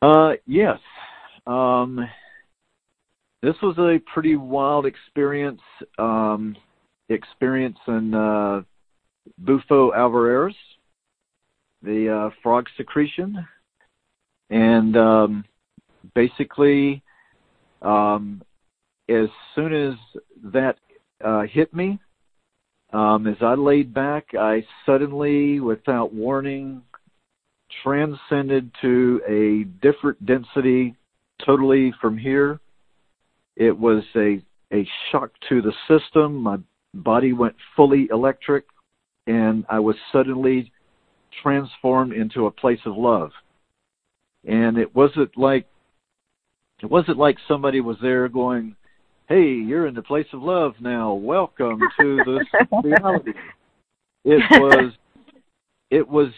Uh, 0.00 0.32
yes. 0.46 0.78
Um, 1.46 2.08
this 3.42 3.54
was 3.62 3.76
a 3.76 4.00
pretty 4.14 4.36
wild 4.36 4.86
experience. 4.86 5.60
Um, 5.98 6.56
experience 7.10 7.76
in 7.86 8.14
uh, 8.14 8.62
Bufo 9.36 9.90
alvarius, 9.92 10.54
the 11.82 12.08
uh, 12.08 12.30
frog 12.42 12.66
secretion, 12.78 13.46
and 14.48 14.96
um, 14.96 15.44
basically, 16.14 17.02
um, 17.82 18.40
as 19.10 19.28
soon 19.54 19.74
as 19.74 19.94
that 20.44 20.78
uh, 21.22 21.42
hit 21.42 21.74
me, 21.74 21.98
um, 22.92 23.26
as 23.26 23.36
I 23.40 23.54
laid 23.54 23.94
back, 23.94 24.28
I 24.38 24.64
suddenly, 24.84 25.60
without 25.60 26.12
warning, 26.12 26.82
transcended 27.82 28.70
to 28.82 29.20
a 29.26 29.64
different 29.80 30.24
density 30.26 30.94
totally 31.44 31.92
from 32.00 32.18
here. 32.18 32.60
It 33.56 33.76
was 33.76 34.02
a, 34.14 34.42
a 34.72 34.86
shock 35.10 35.30
to 35.48 35.62
the 35.62 35.72
system. 35.88 36.36
My 36.36 36.58
body 36.94 37.32
went 37.32 37.54
fully 37.76 38.08
electric, 38.10 38.66
and 39.26 39.64
I 39.70 39.78
was 39.80 39.96
suddenly 40.12 40.70
transformed 41.42 42.12
into 42.12 42.46
a 42.46 42.50
place 42.50 42.80
of 42.84 42.96
love. 42.96 43.30
And 44.46 44.76
it 44.76 44.94
wasn't 44.94 45.36
like 45.38 45.66
it 46.82 46.90
wasn't 46.90 47.16
like 47.16 47.36
somebody 47.46 47.80
was 47.80 47.96
there 48.02 48.28
going, 48.28 48.74
hey, 49.28 49.52
you're 49.52 49.86
in 49.86 49.94
the 49.94 50.02
place 50.02 50.26
of 50.32 50.42
love 50.42 50.74
now. 50.80 51.14
Welcome 51.14 51.80
to 52.00 52.16
this 52.26 52.68
reality. 52.84 53.32
It 54.24 54.42
was, 54.50 54.92
it 55.90 56.08
was, 56.08 56.28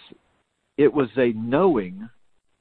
it 0.76 0.92
was 0.92 1.08
a 1.16 1.32
knowing 1.32 2.08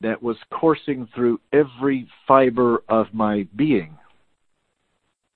that 0.01 0.21
was 0.21 0.37
coursing 0.51 1.07
through 1.13 1.39
every 1.51 2.07
fiber 2.27 2.83
of 2.89 3.07
my 3.13 3.47
being. 3.55 3.97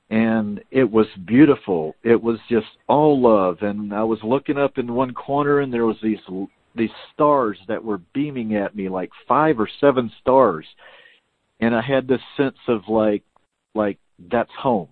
And 0.09 0.61
it 0.71 0.89
was 0.89 1.07
beautiful. 1.25 1.95
It 2.03 2.21
was 2.21 2.39
just 2.49 2.67
all 2.87 3.21
love. 3.21 3.57
And 3.61 3.93
I 3.93 4.03
was 4.03 4.19
looking 4.23 4.57
up 4.57 4.77
in 4.77 4.93
one 4.93 5.13
corner 5.13 5.59
and 5.59 5.73
there 5.73 5.85
was 5.85 5.97
these 6.01 6.19
these 6.75 6.89
stars 7.13 7.57
that 7.67 7.83
were 7.83 7.99
beaming 8.13 8.55
at 8.55 8.75
me 8.75 8.87
like 8.87 9.09
five 9.27 9.59
or 9.59 9.67
seven 9.81 10.11
stars. 10.21 10.65
And 11.59 11.75
I 11.75 11.81
had 11.81 12.07
this 12.07 12.21
sense 12.37 12.57
of 12.67 12.81
like 12.87 13.23
like 13.77 13.97
that's 14.31 14.51
home. 14.59 14.89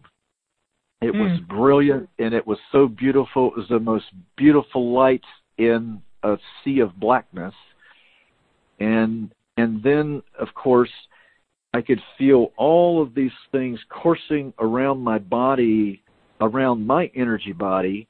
It 1.01 1.13
mm. 1.13 1.19
was 1.19 1.39
hmm. 1.39 1.57
brilliant 1.57 2.09
and 2.19 2.33
it 2.33 2.47
was 2.47 2.57
so 2.71 2.88
beautiful. 2.88 3.47
It 3.47 3.57
was 3.57 3.67
the 3.69 3.79
most 3.79 4.05
beautiful 4.38 4.93
light 4.93 5.23
in 5.57 6.01
a 6.23 6.38
sea 6.63 6.79
of 6.79 6.97
blackness. 6.99 7.53
And 8.79 9.31
and 9.57 9.83
then 9.83 10.21
of 10.39 10.53
course 10.53 10.91
I 11.73 11.81
could 11.81 12.01
feel 12.17 12.53
all 12.57 13.01
of 13.01 13.13
these 13.13 13.36
things 13.51 13.79
coursing 13.89 14.53
around 14.59 15.01
my 15.01 15.19
body, 15.19 16.01
around 16.39 16.88
my 16.88 17.11
energy 17.15 17.51
body, 17.51 18.07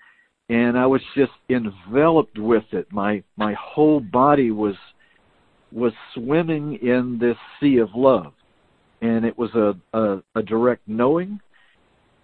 and 0.49 0.78
I 0.78 0.86
was 0.86 1.01
just 1.15 1.32
enveloped 1.49 2.38
with 2.38 2.65
it. 2.71 2.88
My 2.91 3.23
my 3.38 3.53
whole 3.53 3.99
body 3.99 4.51
was 4.51 4.76
was 5.71 5.93
swimming 6.13 6.76
in 6.82 7.17
this 7.19 7.38
sea 7.59 7.78
of 7.78 7.89
love, 7.95 8.34
and 9.06 9.26
it 9.26 9.38
was 9.38 9.53
a 9.56 9.76
a, 9.97 10.22
a 10.36 10.43
direct 10.43 10.88
knowing. 10.88 11.39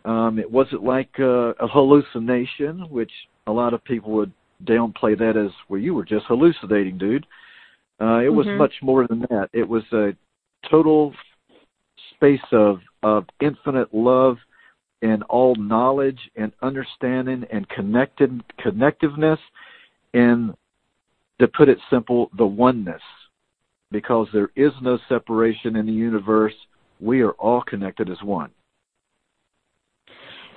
Um, 0.03 0.39
it 0.39 0.49
wasn't 0.49 0.83
like 0.83 1.11
a, 1.19 1.51
a 1.59 1.67
hallucination, 1.67 2.89
which 2.89 3.11
a 3.45 3.51
lot 3.51 3.73
of 3.73 3.83
people 3.83 4.11
would 4.13 4.31
downplay 4.65 5.17
that 5.17 5.37
as 5.37 5.51
well. 5.69 5.79
You 5.79 5.93
were 5.93 6.05
just 6.05 6.25
hallucinating, 6.25 6.97
dude. 6.97 7.25
Uh, 7.99 8.05
it 8.05 8.25
mm-hmm. 8.25 8.35
was 8.35 8.47
much 8.57 8.73
more 8.81 9.07
than 9.07 9.21
that. 9.29 9.49
It 9.53 9.67
was 9.67 9.83
a 9.91 10.15
total 10.69 11.13
space 12.15 12.39
of 12.51 12.79
of 13.03 13.25
infinite 13.39 13.93
love 13.93 14.37
and 15.03 15.23
all 15.23 15.55
knowledge 15.55 16.19
and 16.35 16.51
understanding 16.61 17.43
and 17.51 17.67
connected 17.69 18.43
connectiveness 18.63 19.39
and 20.13 20.53
to 21.39 21.47
put 21.47 21.69
it 21.69 21.79
simple 21.89 22.29
the 22.37 22.45
oneness 22.45 23.01
because 23.91 24.27
there 24.31 24.51
is 24.55 24.71
no 24.81 24.99
separation 25.09 25.75
in 25.75 25.85
the 25.87 25.91
universe 25.91 26.53
we 27.01 27.21
are 27.21 27.31
all 27.31 27.61
connected 27.61 28.09
as 28.09 28.21
one. 28.23 28.51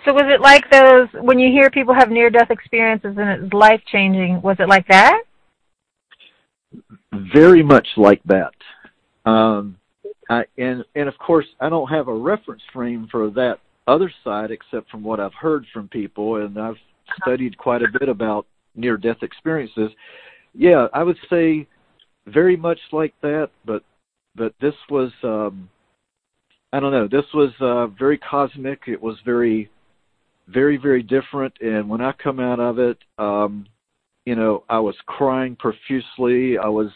So 0.05 0.13
was 0.13 0.25
it 0.27 0.41
like 0.41 0.71
those 0.71 1.09
when 1.23 1.39
you 1.39 1.51
hear 1.51 1.71
people 1.71 1.95
have 1.95 2.11
near 2.11 2.29
death 2.29 2.51
experiences 2.51 3.17
and 3.17 3.45
it's 3.45 3.53
life 3.55 3.81
changing 3.91 4.43
was 4.43 4.57
it 4.59 4.69
like 4.69 4.87
that? 4.89 5.23
Very 7.33 7.63
much 7.63 7.89
like 7.97 8.21
that. 8.25 8.53
Um, 9.25 9.79
I, 10.29 10.45
and 10.59 10.85
and 10.95 11.09
of 11.09 11.17
course 11.19 11.47
I 11.61 11.71
don't 11.71 11.89
have 11.89 12.09
a 12.09 12.15
reference 12.15 12.63
frame 12.73 13.09
for 13.11 13.31
that 13.31 13.61
other 13.87 14.13
side 14.23 14.51
except 14.51 14.91
from 14.91 15.03
what 15.03 15.21
I've 15.21 15.35
heard 15.35 15.65
from 15.73 15.89
people 15.89 16.37
and 16.37 16.59
I've 16.59 16.77
studied 17.23 17.57
quite 17.57 17.83
a 17.83 17.99
bit 17.99 18.09
about 18.09 18.47
near 18.75 18.97
death 18.99 19.23
experiences. 19.23 19.91
Yeah, 20.55 20.89
I 20.93 21.03
would 21.03 21.19
say 21.31 21.67
very 22.27 22.57
much 22.57 22.79
like 22.93 23.15
that, 23.23 23.51
but 23.65 23.83
but 24.37 24.55
this 24.61 24.75
was 24.91 25.13
um 25.23 25.71
I 26.75 26.81
don't 26.81 26.91
know, 26.91 27.07
this 27.07 27.27
was 27.33 27.53
uh 27.61 27.87
very 27.97 28.19
cosmic. 28.19 28.81
It 28.89 29.01
was 29.01 29.17
very 29.25 29.71
very 30.49 30.77
very 30.77 31.05
different 31.05 31.55
and 31.61 31.89
when 31.89 32.01
I 32.01 32.11
come 32.13 32.41
out 32.41 32.59
of 32.59 32.81
it 32.81 32.99
um 33.17 33.67
you 34.27 34.35
know, 34.35 34.65
I 34.69 34.81
was 34.81 34.97
crying 35.07 35.55
profusely. 35.55 36.59
I 36.59 36.69
was 36.69 36.89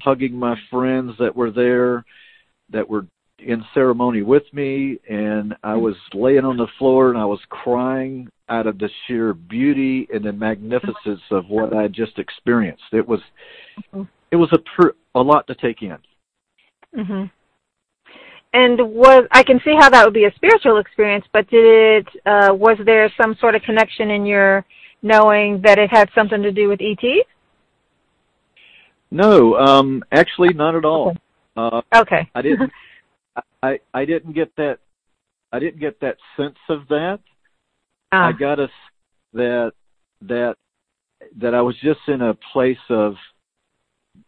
hugging 0.00 0.34
my 0.34 0.56
friends 0.70 1.12
that 1.18 1.34
were 1.36 1.50
there 1.50 2.04
that 2.72 2.88
were 2.88 3.06
in 3.40 3.62
ceremony 3.74 4.22
with 4.22 4.44
me 4.54 4.98
and 5.08 5.54
I 5.62 5.74
was 5.74 5.96
laying 6.14 6.46
on 6.46 6.56
the 6.56 6.68
floor 6.78 7.10
and 7.10 7.18
I 7.18 7.26
was 7.26 7.40
crying 7.50 8.26
out 8.48 8.66
of 8.66 8.78
the 8.78 8.88
sheer 9.06 9.34
beauty 9.34 10.08
and 10.14 10.24
the 10.24 10.32
magnificence 10.32 11.20
of 11.30 11.44
what 11.50 11.76
I 11.76 11.88
just 11.88 12.18
experienced. 12.18 12.84
It 12.92 13.06
was 13.06 13.20
it 14.30 14.36
was 14.36 14.48
a 14.52 14.58
pr- 14.58 14.96
a 15.14 15.20
lot 15.20 15.46
to 15.48 15.54
take 15.56 15.82
in. 15.82 15.98
Mhm. 16.96 17.30
And 18.52 18.80
was 18.92 19.24
I 19.30 19.42
can 19.42 19.60
see 19.64 19.74
how 19.78 19.88
that 19.90 20.04
would 20.04 20.14
be 20.14 20.24
a 20.24 20.34
spiritual 20.34 20.78
experience, 20.78 21.24
but 21.32 21.48
did 21.48 21.64
it 21.64 22.08
uh 22.26 22.52
was 22.54 22.78
there 22.84 23.12
some 23.20 23.36
sort 23.40 23.54
of 23.54 23.62
connection 23.62 24.10
in 24.10 24.26
your 24.26 24.64
knowing 25.02 25.60
that 25.62 25.78
it 25.78 25.90
had 25.90 26.10
something 26.14 26.42
to 26.42 26.50
do 26.50 26.68
with 26.68 26.80
ET? 26.82 27.26
No, 29.10 29.56
um 29.56 30.02
actually 30.12 30.52
not 30.52 30.74
at 30.74 30.84
all. 30.84 31.10
Okay. 31.10 31.18
Uh, 31.56 31.82
okay. 31.94 32.30
I 32.34 32.42
didn't. 32.42 32.72
I 33.62 33.78
I 33.94 34.04
didn't 34.04 34.34
get 34.34 34.54
that. 34.56 34.78
I 35.52 35.58
didn't 35.58 35.80
get 35.80 36.00
that 36.00 36.16
sense 36.36 36.58
of 36.68 36.88
that. 36.88 37.20
Ah. 38.12 38.28
I 38.28 38.32
got 38.32 38.58
a 38.58 38.68
that 39.34 39.72
that 40.22 40.56
that 41.38 41.54
I 41.54 41.60
was 41.60 41.76
just 41.82 42.00
in 42.08 42.22
a 42.22 42.34
place 42.52 42.78
of 42.88 43.14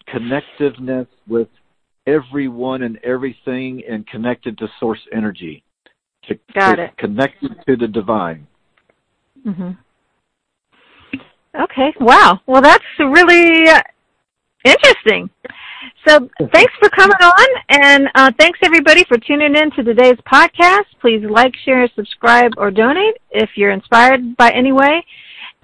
connectiveness 0.09 1.07
with 1.27 1.49
everyone 2.07 2.82
and 2.82 2.98
everything, 3.05 3.82
and 3.88 4.07
connected 4.07 4.59
to 4.59 4.68
source 4.80 5.00
energy. 5.12 5.62
To, 6.24 6.38
got 6.55 6.76
to 6.76 6.84
it. 6.84 6.96
Connected 6.98 7.53
to 7.66 7.76
the 7.76 7.88
divine. 7.88 8.46
Mhm. 9.46 9.76
Okay. 11.61 11.92
Wow. 12.00 12.40
Well, 12.46 12.62
that's 12.62 12.84
really 12.98 13.68
uh, 13.68 13.82
interesting. 14.64 15.28
So 16.07 16.28
thanks 16.53 16.72
for 16.80 16.88
coming 16.90 17.16
on, 17.20 17.46
and 17.68 18.09
uh, 18.14 18.30
thanks 18.38 18.59
everybody 18.62 19.05
for 19.05 19.18
tuning 19.18 19.57
in 19.57 19.70
to 19.72 19.82
today's 19.82 20.18
podcast. 20.32 20.84
Please 21.00 21.24
like, 21.28 21.55
share, 21.64 21.88
subscribe, 21.94 22.53
or 22.57 22.70
donate 22.70 23.16
if 23.30 23.50
you're 23.57 23.70
inspired 23.70 24.36
by 24.36 24.50
any 24.50 24.72
way, 24.72 25.05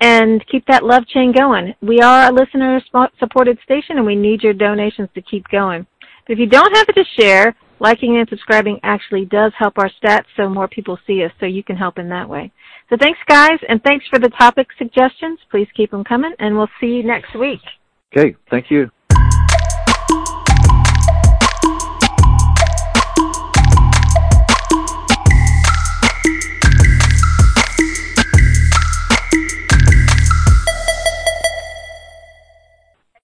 and 0.00 0.44
keep 0.46 0.66
that 0.66 0.84
love 0.84 1.06
chain 1.06 1.32
going. 1.32 1.74
We 1.80 2.00
are 2.00 2.28
a 2.28 2.32
listener-supported 2.32 3.58
station, 3.64 3.96
and 3.96 4.06
we 4.06 4.16
need 4.16 4.42
your 4.42 4.54
donations 4.54 5.08
to 5.14 5.22
keep 5.22 5.48
going. 5.48 5.86
If 6.28 6.38
you 6.38 6.46
don't 6.46 6.76
have 6.76 6.88
it 6.88 6.92
to 6.92 7.04
share, 7.18 7.54
liking 7.80 8.18
and 8.18 8.28
subscribing 8.28 8.78
actually 8.82 9.24
does 9.24 9.52
help 9.58 9.78
our 9.78 9.90
stats 10.02 10.26
so 10.36 10.48
more 10.48 10.68
people 10.68 10.98
see 11.06 11.24
us, 11.24 11.32
so 11.40 11.46
you 11.46 11.64
can 11.64 11.74
help 11.74 11.98
in 11.98 12.08
that 12.10 12.28
way. 12.28 12.52
So 12.90 12.96
thanks, 13.00 13.18
guys, 13.26 13.58
and 13.68 13.82
thanks 13.82 14.04
for 14.08 14.18
the 14.18 14.28
topic 14.30 14.68
suggestions. 14.76 15.38
Please 15.50 15.68
keep 15.74 15.90
them 15.90 16.04
coming, 16.04 16.34
and 16.38 16.54
we'll 16.54 16.68
see 16.80 16.88
you 16.88 17.02
next 17.02 17.34
week. 17.34 17.60
Okay, 18.14 18.36
thank 18.50 18.70
you. 18.70 18.90